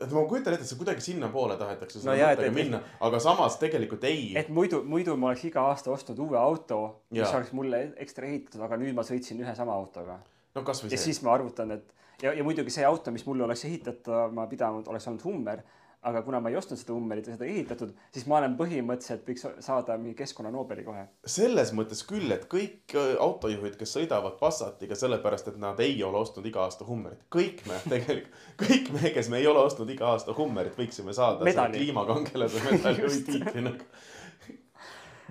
[0.00, 3.58] et ma kujutan ette, et see kuidagi sinnapoole tahetakse no jah, et, minna, aga samas
[3.60, 4.32] tegelikult ei.
[4.38, 8.62] et muidu, muidu ma oleks iga aasta ostnud uue auto, mis oleks mulle ekstra ehitatud,
[8.68, 10.20] aga nüüd ma sõitsin ühe sama autoga.
[10.54, 10.98] no kasvõi see.
[10.98, 14.88] ja siis ma arvutan, et ja, ja muidugi see auto, mis mulle oleks ehitatama pidanud,
[14.90, 15.62] oleks olnud Hummer
[16.02, 19.44] aga kuna ma ei ostnud seda Hummerit ja seda ehitatud, siis ma olen põhimõtteliselt võiks
[19.62, 21.04] saada mingi keskkonna Nobeli kohe.
[21.26, 26.18] selles mõttes küll, et kõik äh, autojuhid, kes sõidavad Passatiga sellepärast, et nad ei ole
[26.22, 30.10] ostnud iga aasta Hummerit, kõik me tegelikult, kõik me, kes me ei ole ostnud iga
[30.16, 33.06] aasta Hummerit, võiksime saada kliimakangelase medali.
[33.06, 33.90] või tiitli nagu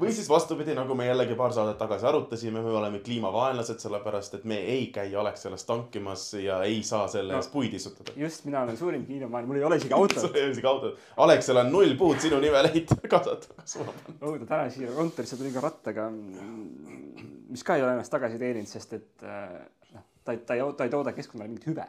[0.01, 4.47] või siis vastupidi, nagu me jällegi paar saadet tagasi arutasime, me oleme kliimavaenlased, sellepärast et
[4.49, 8.15] me ei käi Alexelast tankimas ja ei saa selle eest no, puid istutada.
[8.17, 11.03] just, mina olen suurim kliimavaenlane, mul ei ole isegi autot sul ei ole isegi autot.
[11.25, 14.19] Alexel on null puud sinu nimel ehitada, kaasata, kas ma panen.
[14.19, 16.07] õudne, täna siia kontorisse tulin ka rattaga,
[17.51, 19.59] mis ka ei ole ennast tagasi teeninud, sest et äh,
[19.93, 21.85] noh, ta ei, ta ei, ta ei tooda keskkonnale mingit hüve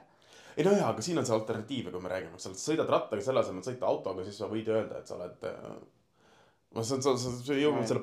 [0.52, 3.40] ei no jaa, aga siin on see alternatiiv, kui me räägime, sa sõidad rattaga selle
[3.40, 5.70] asemel, sõita autoga, siis sa võid öelda, et sa oled äh,
[6.74, 8.00] ma saan, sa, sa, sa jõuad selle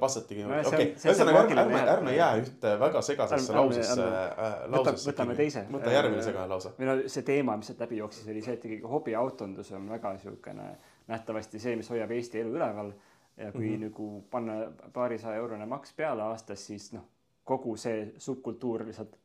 [0.69, 5.09] okei, ühesõnaga ärme, ärme, ärme jää ühte väga segasesse lausesse äh,, lausesse.
[5.09, 5.63] võtame teise.
[5.73, 6.73] võta järgmine segane lause.
[6.77, 10.13] või no see teema, mis sealt läbi jooksis, oli see, et ikkagi hobiautondus on väga
[10.17, 10.67] niisugune
[11.09, 12.93] nähtavasti see, mis hoiab Eesti elu üleval.
[13.39, 13.83] ja kui mm -hmm.
[13.87, 14.53] nagu panna
[14.93, 17.05] paarisaja eurone maks peale aastas, siis noh,
[17.43, 19.15] kogu see subkultuur lihtsalt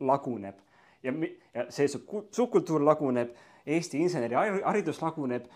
[0.00, 0.54] laguneb
[1.02, 1.12] ja,
[1.54, 3.34] ja see subkultuur laguneb,
[3.66, 5.46] Eesti inseneriharidus laguneb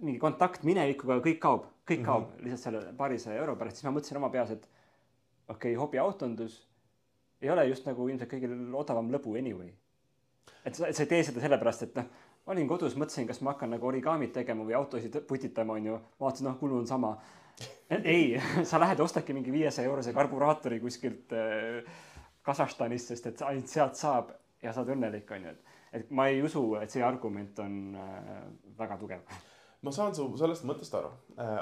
[0.00, 2.44] mingi kontakt minevikuga, kõik kaob, kõik kaob mm -hmm.
[2.44, 4.68] lihtsalt selle paarisaja euro pärast, siis ma mõtlesin oma peas, et
[5.48, 6.68] okei okay,, hobiautondus
[7.40, 9.72] ei ole just nagu ilmselt kõige odavam lõbu anyway.
[10.64, 12.08] et sa, sa ei tee seda sellepärast, et noh,
[12.48, 15.98] olin kodus, mõtlesin, kas ma hakkan nagu origaamit tegema või autosid putitama, onju.
[16.20, 17.16] vaatasin, noh, kulu on sama.
[17.90, 21.82] ei, sa lähed ostadki mingi viiesaja eurose karburaatori kuskilt äh,
[22.42, 24.32] Kasahstanist, sest et ainult sealt saab
[24.62, 25.52] ja sa oled õnnelik, onju.
[25.52, 28.42] et, et ma ei usu, et see argument on äh,
[28.78, 29.38] väga tugev.
[29.86, 31.10] ma saan su sellest mõttest aru.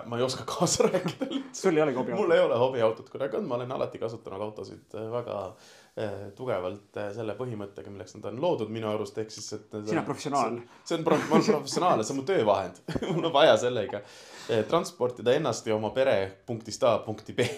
[0.06, 3.48] ma ei oska kaasa rääkida sul ei olegi hobi mul ei ole hobiautot kunagi olnud,
[3.48, 8.40] ma olen alati kasutanud autosid äh, väga äh, tugevalt äh, selle põhimõttega, milleks nad on
[8.42, 9.68] loodud minu arust, ehk siis, et.
[9.76, 10.58] Sina oled professionaal..
[10.84, 12.80] see on, ma olen professionaal ja see on mu töövahend.
[13.14, 14.02] mul on vaja sellega
[14.70, 17.46] transportida ennast ja oma pere punktist A punkti B.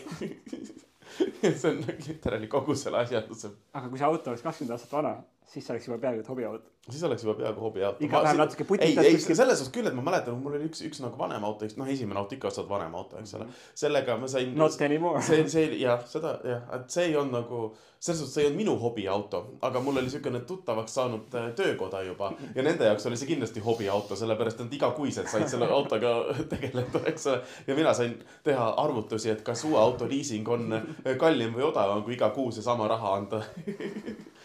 [1.42, 5.16] see on nagu literaali kogu selle asjanduse, aga kui see auto oleks kakskümmend aastat vana,
[5.48, 6.70] siis oleks juba peaaegu et hobiauto.
[6.90, 8.04] siis oleks juba peaaegu hobiauto.
[8.04, 10.68] Iga päev natuke ei, putitad ei kuskil- selles suhtes küll, et ma mäletan, mul oli
[10.68, 13.46] üks, üks nagu vanem auto, noh, esimene auto ikka ostad vanem auto, eks ole.
[13.74, 14.54] sellega ma sain.
[14.56, 15.22] Not anymore.
[15.22, 17.62] see, see jah, seda jah, et see ei olnud nagu,
[17.98, 22.02] selles suhtes see ei olnud minu hobiauto, aga mul oli siukene tuttavaks saanud äh, töökoda
[22.06, 26.14] juba ja nende jaoks oli see kindlasti hobiauto, sellepärast et igakuiselt said selle autoga
[26.52, 27.40] tegeleda, eks ole.
[27.66, 32.04] ja mina sain teha arvutusi, et kas uue auto liising on äh, kallim või odavam,
[32.04, 33.42] kui iga kuu seesama raha anda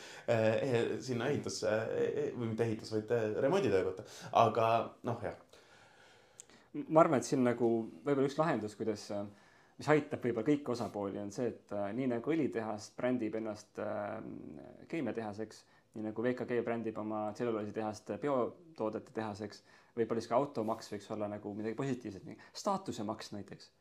[1.03, 4.05] sinna ehitus või mitte ehitus, vaid eh, remonditöökotta,
[4.39, 4.69] aga
[5.09, 5.36] noh, jah.
[6.88, 7.69] ma arvan, et siin nagu
[8.05, 9.09] võib-olla üks lahendus, kuidas,
[9.80, 13.84] mis aitab võib-olla kõiki osapooli, on see, et nii nagu õlitehas brändib ennast
[14.89, 15.63] keemiatehaseks,
[15.97, 19.63] nii nagu VKG brändib oma tselluloositehast biotoodete tehaseks,
[19.97, 23.71] võib-olla siis ka automaks võiks olla nagu midagi positiivset, staatuse maks näiteks.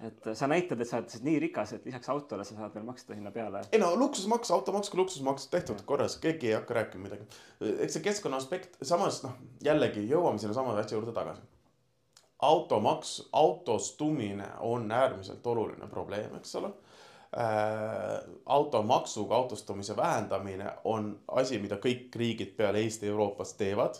[0.00, 3.14] Et sa näitad, et sa oled nii rikas, et lisaks autole sa saad veel maksta
[3.16, 3.62] sinna peale.
[3.72, 7.28] ei no luksusmaks, automaks kui luksusmaks tehtud korras, keegi ei hakka rääkima midagi.
[7.60, 11.40] eks see keskkonna aspekt, samas noh, jällegi jõuame selle sama asja juurde tagasi.
[12.44, 16.72] automaks, autostumine on äärmiselt oluline probleem, eks ole
[17.32, 18.20] äh,.
[18.44, 23.96] automaksuga autostumise vähendamine on asi, mida kõik riigid peale Eesti Euroopas teevad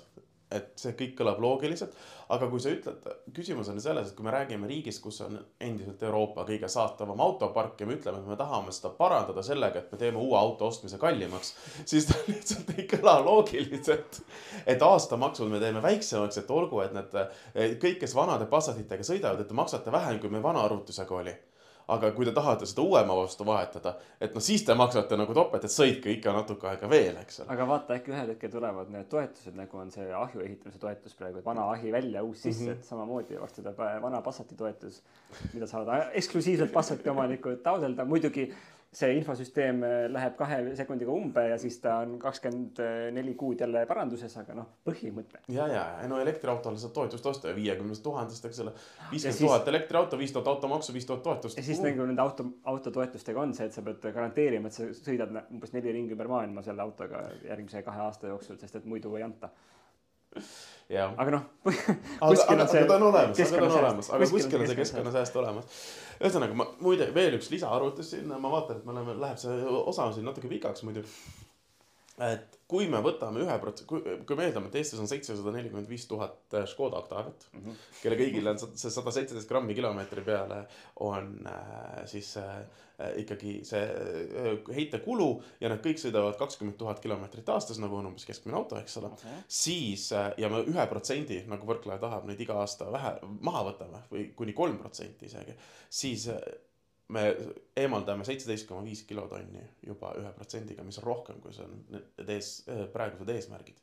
[0.55, 1.95] et see kõik kõlab loogiliselt,
[2.35, 6.03] aga kui sa ütled, küsimus on selles, et kui me räägime riigist, kus on endiselt
[6.07, 9.99] Euroopa kõige saastavam autopark ja me ütleme, et me tahame seda parandada sellega, et me
[9.99, 11.53] teeme uue auto ostmise kallimaks,
[11.85, 14.23] siis ta lihtsalt ei kõla loogiliselt.
[14.67, 17.19] et aastamaksud me teeme väiksemaks, et olgu, et need
[17.83, 21.35] kõik, kes vanade Passatitega sõidavad, et te maksate vähem, kui meil vana arvutusega oli
[21.95, 25.65] aga kui te tahate seda uuema vastu vahetada, et noh, siis te maksate nagu topelt,
[25.65, 27.49] et sõitke ikka natuke aega veel, eks ole.
[27.55, 31.43] aga vaata, äkki ühel hetkel tulevad need toetused, nagu on see ahju ehitamise toetus praegu,
[31.43, 32.73] et vana ahi välja, uus sisse mm.
[32.73, 32.81] -hmm.
[32.81, 35.03] et samamoodi varsti tuleb vana Passati toetus,
[35.53, 38.51] mida saavad eksklusiivselt Passati omanikud taotleda, muidugi
[38.97, 42.81] see infosüsteem äh, läheb kahe sekundiga umbe ja siis ta on kakskümmend
[43.17, 45.43] neli kuud jälle paranduses, aga noh, põhimõte.
[45.53, 48.73] ja, ja, ja no elektriautole saad toetust osta ju viiekümnest tuhandest, eks ole.
[49.11, 51.67] viiskümmend tuhat elektriauto, viis tuhat automaksu, viis tuhat toetust ja.
[51.67, 55.75] siis nagu nende auto, autotoetustega on see, et sa pead garanteerima, et sa sõidad umbes
[55.77, 59.51] neli ringi ümber maailma selle autoga järgmise kahe aasta jooksul, sest et muidu ei anta.
[60.93, 63.85] jah, aga noh, aga, kuskil on see aga ta on olemas, aga ta on keskkonnasääst.
[63.85, 65.81] olemas, aga Kuskil on see keskkonnasääst olemas.
[66.21, 70.11] ühesõnaga, ma muide veel üks lisaarvutus sinna, ma vaatan, et me oleme, läheb see osa
[70.15, 71.05] siin natuke pikaks muidu.
[72.25, 75.91] et kui me võtame ühe prots-, kui, kui me eeldame, et Eestis on seitsesada nelikümmend
[75.91, 77.61] viis tuhat Škoda Octaviat mm.
[77.61, 77.85] -hmm.
[78.03, 80.65] kelle kõigil on see sada seitseteist grammi kilomeetri peale
[81.07, 82.65] on äh, siis äh,
[83.17, 85.29] ikkagi see äh, heitekulu
[85.61, 89.13] ja nad kõik sõidavad kakskümmend tuhat kilomeetrit aastas, nagu on umbes keskmine auto, eks ole
[89.49, 94.03] siis äh, ja me ühe protsendi nagu Võrklaev tahab neid iga aasta vähe maha võtame
[94.11, 95.55] või kuni kolm protsenti isegi,
[95.91, 96.41] siis äh,
[97.15, 97.25] me
[97.79, 102.33] eemaldame seitseteist koma viis kilotonni juba ühe protsendiga, mis on rohkem, kui see on need
[102.37, 102.53] ees,
[102.95, 103.83] praegused eesmärgid.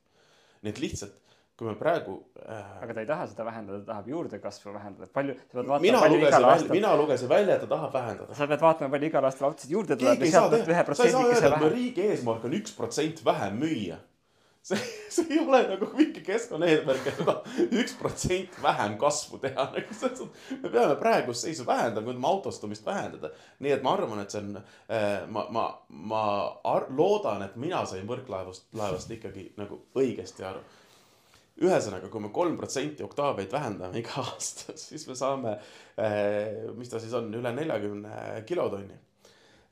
[0.63, 1.15] nii et lihtsalt,
[1.59, 5.35] kui me praegu äh, aga ta ei taha seda vähendada, ta tahab juurdekasvu vähendada, palju,
[5.83, 8.35] mina lugesin välja, mina lugesin välja, et ta tahab vähendada.
[8.35, 12.07] sa pead vaatama, palju igal aastal autosid juurde tuleb sa ei saa öelda, et riigi
[12.09, 13.99] eesmärk on üks protsent vähem müüa.
[14.63, 14.79] See,
[15.13, 20.59] see ei ole nagu mingi keskkonnaeesmärk, et üks protsent vähem kasvu teha, nagu selles suhtes.
[20.63, 23.33] me peame praegust seisu vähendama, kui me autostumist vähendada.
[23.59, 24.61] nii et ma arvan, et see on,
[25.35, 25.65] ma, ma,
[26.13, 26.23] ma
[26.75, 30.63] ar- loodan, et mina sain Võrklaevast, laevast ikkagi nagu õigesti aru
[31.63, 35.57] ühesõnaga, kui me kolm protsenti oktaaveid vähendame iga aasta, siis me saame,
[36.79, 39.12] mis ta siis on, üle neljakümne kilotonni äh,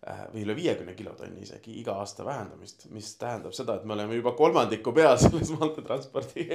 [0.02, 4.34] või üle viiekümne kilotonni isegi iga aasta vähendamist, mis tähendab seda, et me oleme juba
[4.38, 6.48] kolmandiku peal selles maanteetranspordi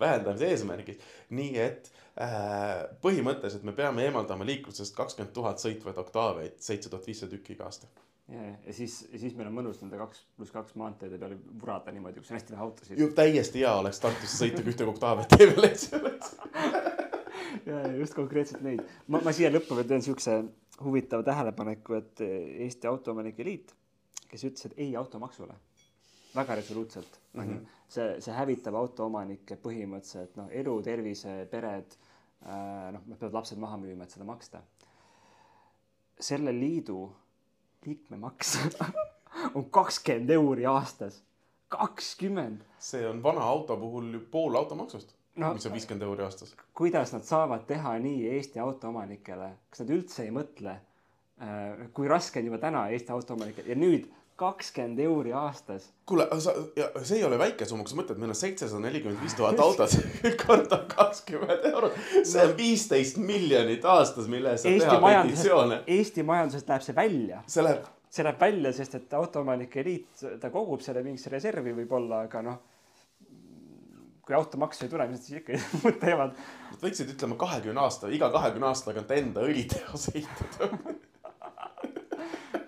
[0.00, 1.02] vähendamise eesmärgis.
[1.36, 7.36] nii et äh, põhimõtteliselt me peame eemaldama liiklusest kakskümmend tuhat sõitvaid oktaaveid, seitse tuhat viissada
[7.36, 7.92] tükki iga aasta.
[8.32, 12.24] ja, ja siis, siis meil on mõnus nende kaks pluss kaks maanteede peale vurada niimoodi,
[12.24, 13.06] kus on hästi vähe autosid.
[13.20, 16.36] täiesti hea oleks Tartusse sõita, kui ühte oktaavi tee peal ei oleks.
[17.68, 18.80] ja, ja just konkreetselt neid.
[19.08, 20.40] ma, ma siia lõppu veel teen siukse
[20.82, 23.74] huvitava tähelepaneku, et Eesti Autoomanike Liit,
[24.28, 25.54] kes ütles, et ei automaksule.
[26.34, 27.42] väga resoluutselt mm.
[27.42, 27.66] -hmm.
[27.88, 31.94] see, see hävitab autoomanikke põhimõtteliselt noh, elu, tervise, pered
[32.42, 34.62] äh,, noh, nad peavad lapsed maha müüma, et seda maksta.
[36.20, 37.12] selle liidu
[37.86, 38.58] liikmemaks
[39.56, 41.22] on kakskümmend euri aastas,
[41.68, 42.64] kakskümmend.
[42.78, 46.54] see on vana auto puhul pool automaksust No, mis on viiskümmend euri aastas.
[46.78, 50.76] kuidas nad saavad teha nii Eesti autoomanikele, kas nad üldse ei mõtle,
[51.92, 54.06] kui raske on juba täna Eesti autoomanikel ja nüüd
[54.38, 55.88] kakskümmend euri aastas.
[56.06, 56.54] kuule, sa,
[57.02, 59.94] see ei ole väike summa, kui sa mõtled, meil on seitsesada nelikümmend viis tuhat autot
[60.44, 61.98] korda kakskümmend eurot.
[62.22, 65.80] see on viisteist miljonit aastas, mille eest saab teha petitsioone.
[65.98, 67.42] Eesti majandusest läheb see välja.
[67.46, 67.90] see läheb.
[68.10, 72.62] see läheb välja, sest et autoomanike liit, ta kogub selle mingisse reservi võib-olla, aga noh
[74.26, 76.36] kui automaksu ei tule, mis nad siis ikka muud teevad?
[76.70, 80.70] Nad võiksid, ütleme, kahekümne aasta, iga kahekümne aasta tagant enda õlitehase ehitada.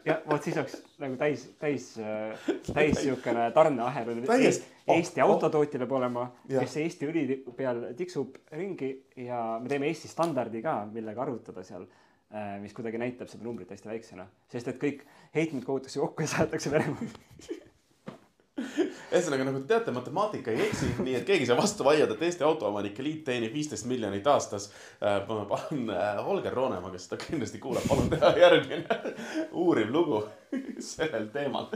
[0.06, 1.88] Jah, vot siis oleks nagu täis, täis,
[2.76, 4.12] täis niisugune tarneahel.
[4.22, 7.26] Eesti, Eesti oh, autotootja peab olema, kes Eesti õli
[7.58, 8.92] peal tiksub ringi
[9.26, 11.88] ja me teeme Eesti standardi ka, millega arvutada seal,
[12.62, 16.74] mis kuidagi näitab seda numbrit hästi väiksena, sest et kõik heitmed kogutakse kokku ja saadetakse
[16.74, 17.64] Venemaale
[18.56, 22.22] ühesõnaga nagu te teate, matemaatika ei eksi, nii et keegi ei saa vastu vaielda, et
[22.24, 24.70] Eesti Autoomanike Liit teenib viisteist miljonit aastas.
[25.02, 29.02] Äh, ma palun äh, Holger Roonemaa, kes seda kindlasti kuulab, palun teha järgmine
[29.52, 30.22] uuriv lugu
[30.92, 31.68] sellel teemal.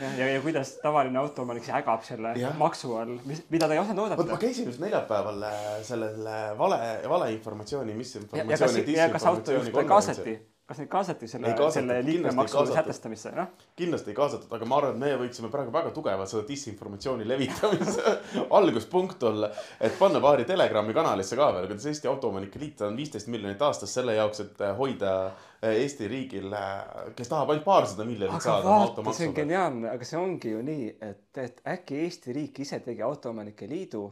[0.00, 2.50] jah, ja, ja kuidas tavaline autoomanik siis ägab selle ja.
[2.58, 4.20] maksu all, mis, mida ta ei osanud oodata.
[4.20, 6.26] vot ma käisin just neljapäeval äh, sellel
[6.58, 8.52] vale, valeinformatsiooni, mis informatsiooni.
[8.52, 10.40] ja kas, ja kas autojuht kaasati?
[10.68, 13.48] Kas neid kaasati selle, selle liikmemaksu sätestamisse, noh?
[13.76, 18.12] kindlasti ei kaasatud, aga ma arvan, et meie võiksime praegu väga tugevalt seda disinformatsiooni levitamise
[18.58, 19.48] alguspunkt olla.
[19.80, 23.96] et panna paari Telegrami kanalisse ka veel, kuidas Eesti Autoomanike Liit on viisteist miljonit aastas
[23.96, 25.14] selle jaoks, et hoida
[25.62, 29.22] eh, Eesti riigil, eh, kes tahab ainult paarsada miljonit saada oma automaksuga.
[29.22, 33.06] see on geniaalne, aga see ongi ju nii, et, et äkki Eesti riik ise tegi
[33.08, 34.04] Autoomanike Liidu,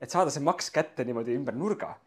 [0.00, 1.98] et saada see maks kätte niimoodi ümber nurga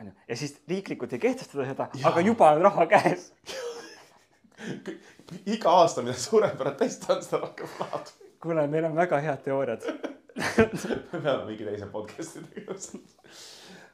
[0.00, 3.32] onju, ja siis riiklikult ei kehtestada seda, aga juba on raha käes.
[5.54, 8.02] Iga aasta, mida suurem protest on, seda rohkem raha.
[8.08, 8.32] Tuleb.
[8.42, 9.84] kuule, meil on väga head teooriad.
[11.12, 12.76] Me peame mingi teise podcast'i tegema.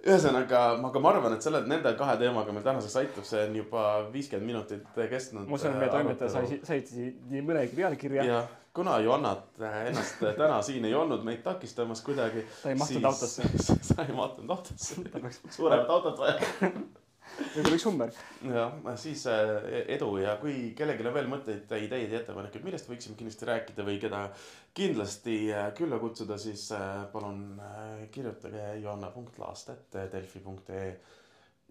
[0.05, 3.85] Ühesõnaga, aga ma arvan, et selle, nende kahe teemaga meil tänaseks aitab, see on juba
[4.13, 5.47] viiskümmend minutit kestnud.
[5.49, 8.43] ma usun, et meie äh, toimetaja sai, sai nii mõnegi pealkirja.
[8.75, 12.47] Kuna Johannat äh, ennast äh, täna siin ei olnud meid takistamas kuidagi.
[12.63, 13.49] ta ei mahtunud autosse.
[13.93, 15.03] sa ei mahtunud autosse.
[15.51, 16.41] suuremat autot vaja
[17.35, 18.11] võib-olla üks hummer.
[18.47, 23.45] jah, siis edu ja kui kellelgi on veel mõtteid, ideid ja ettepanekuid, millest võiksime kindlasti
[23.49, 24.21] rääkida või keda
[24.75, 26.81] kindlasti äh, külla kutsuda, siis äh,
[27.13, 30.89] palun äh, kirjutage joanna.laastet.delfi.ee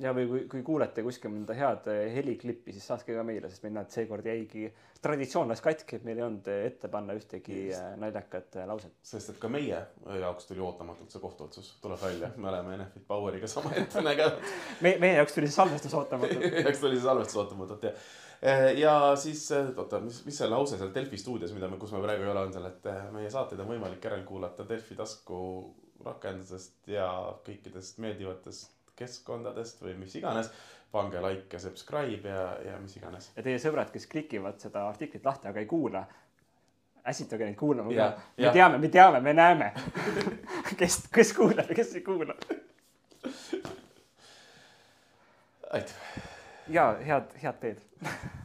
[0.03, 3.77] ja või kui, kui kuulete kuskil mõnda head heliklippi, siis saatke ka meile, sest meil
[3.77, 4.67] näed, seekord jäigi,
[5.03, 7.87] traditsioon läks katki, et meil ei olnud ette panna ühtegi Just.
[8.01, 8.97] naljakat lauset.
[9.03, 9.79] sest et ka meie
[10.23, 14.53] jaoks tuli ootamatult see kohtuotsus, tuleb välja, me oleme Enefit Poweriga sama ette nägenud
[14.85, 18.05] me, meie jaoks tuli see salvestus ootamatult meie jaoks tuli see salvestus ootamatult, jah
[18.43, 21.93] Eh, ja siis, eh, oota, mis, mis see lause seal Delfi stuudios, mida me, kus
[21.95, 25.37] me praegu ei ole, on seal, et eh, meie saateid on võimalik järelkuulata Delfi tasku
[26.03, 27.07] rakendusest ja
[27.45, 30.51] kõikidest meeldivatest keskkondadest või mis iganes.
[30.93, 33.31] pange like ja subscribe ja, ja mis iganes.
[33.35, 36.03] ja teie sõbrad, kes klikivad seda artiklit lahti, aga ei kuula,
[37.09, 38.11] ässitage neid kuulama ka.
[38.37, 38.51] me ja.
[38.51, 39.71] teame, me teame, me näeme
[40.79, 42.37] kes, kes kuulab ja kes ei kuula
[45.73, 45.95] aitäh.
[46.67, 47.81] ja head, head teed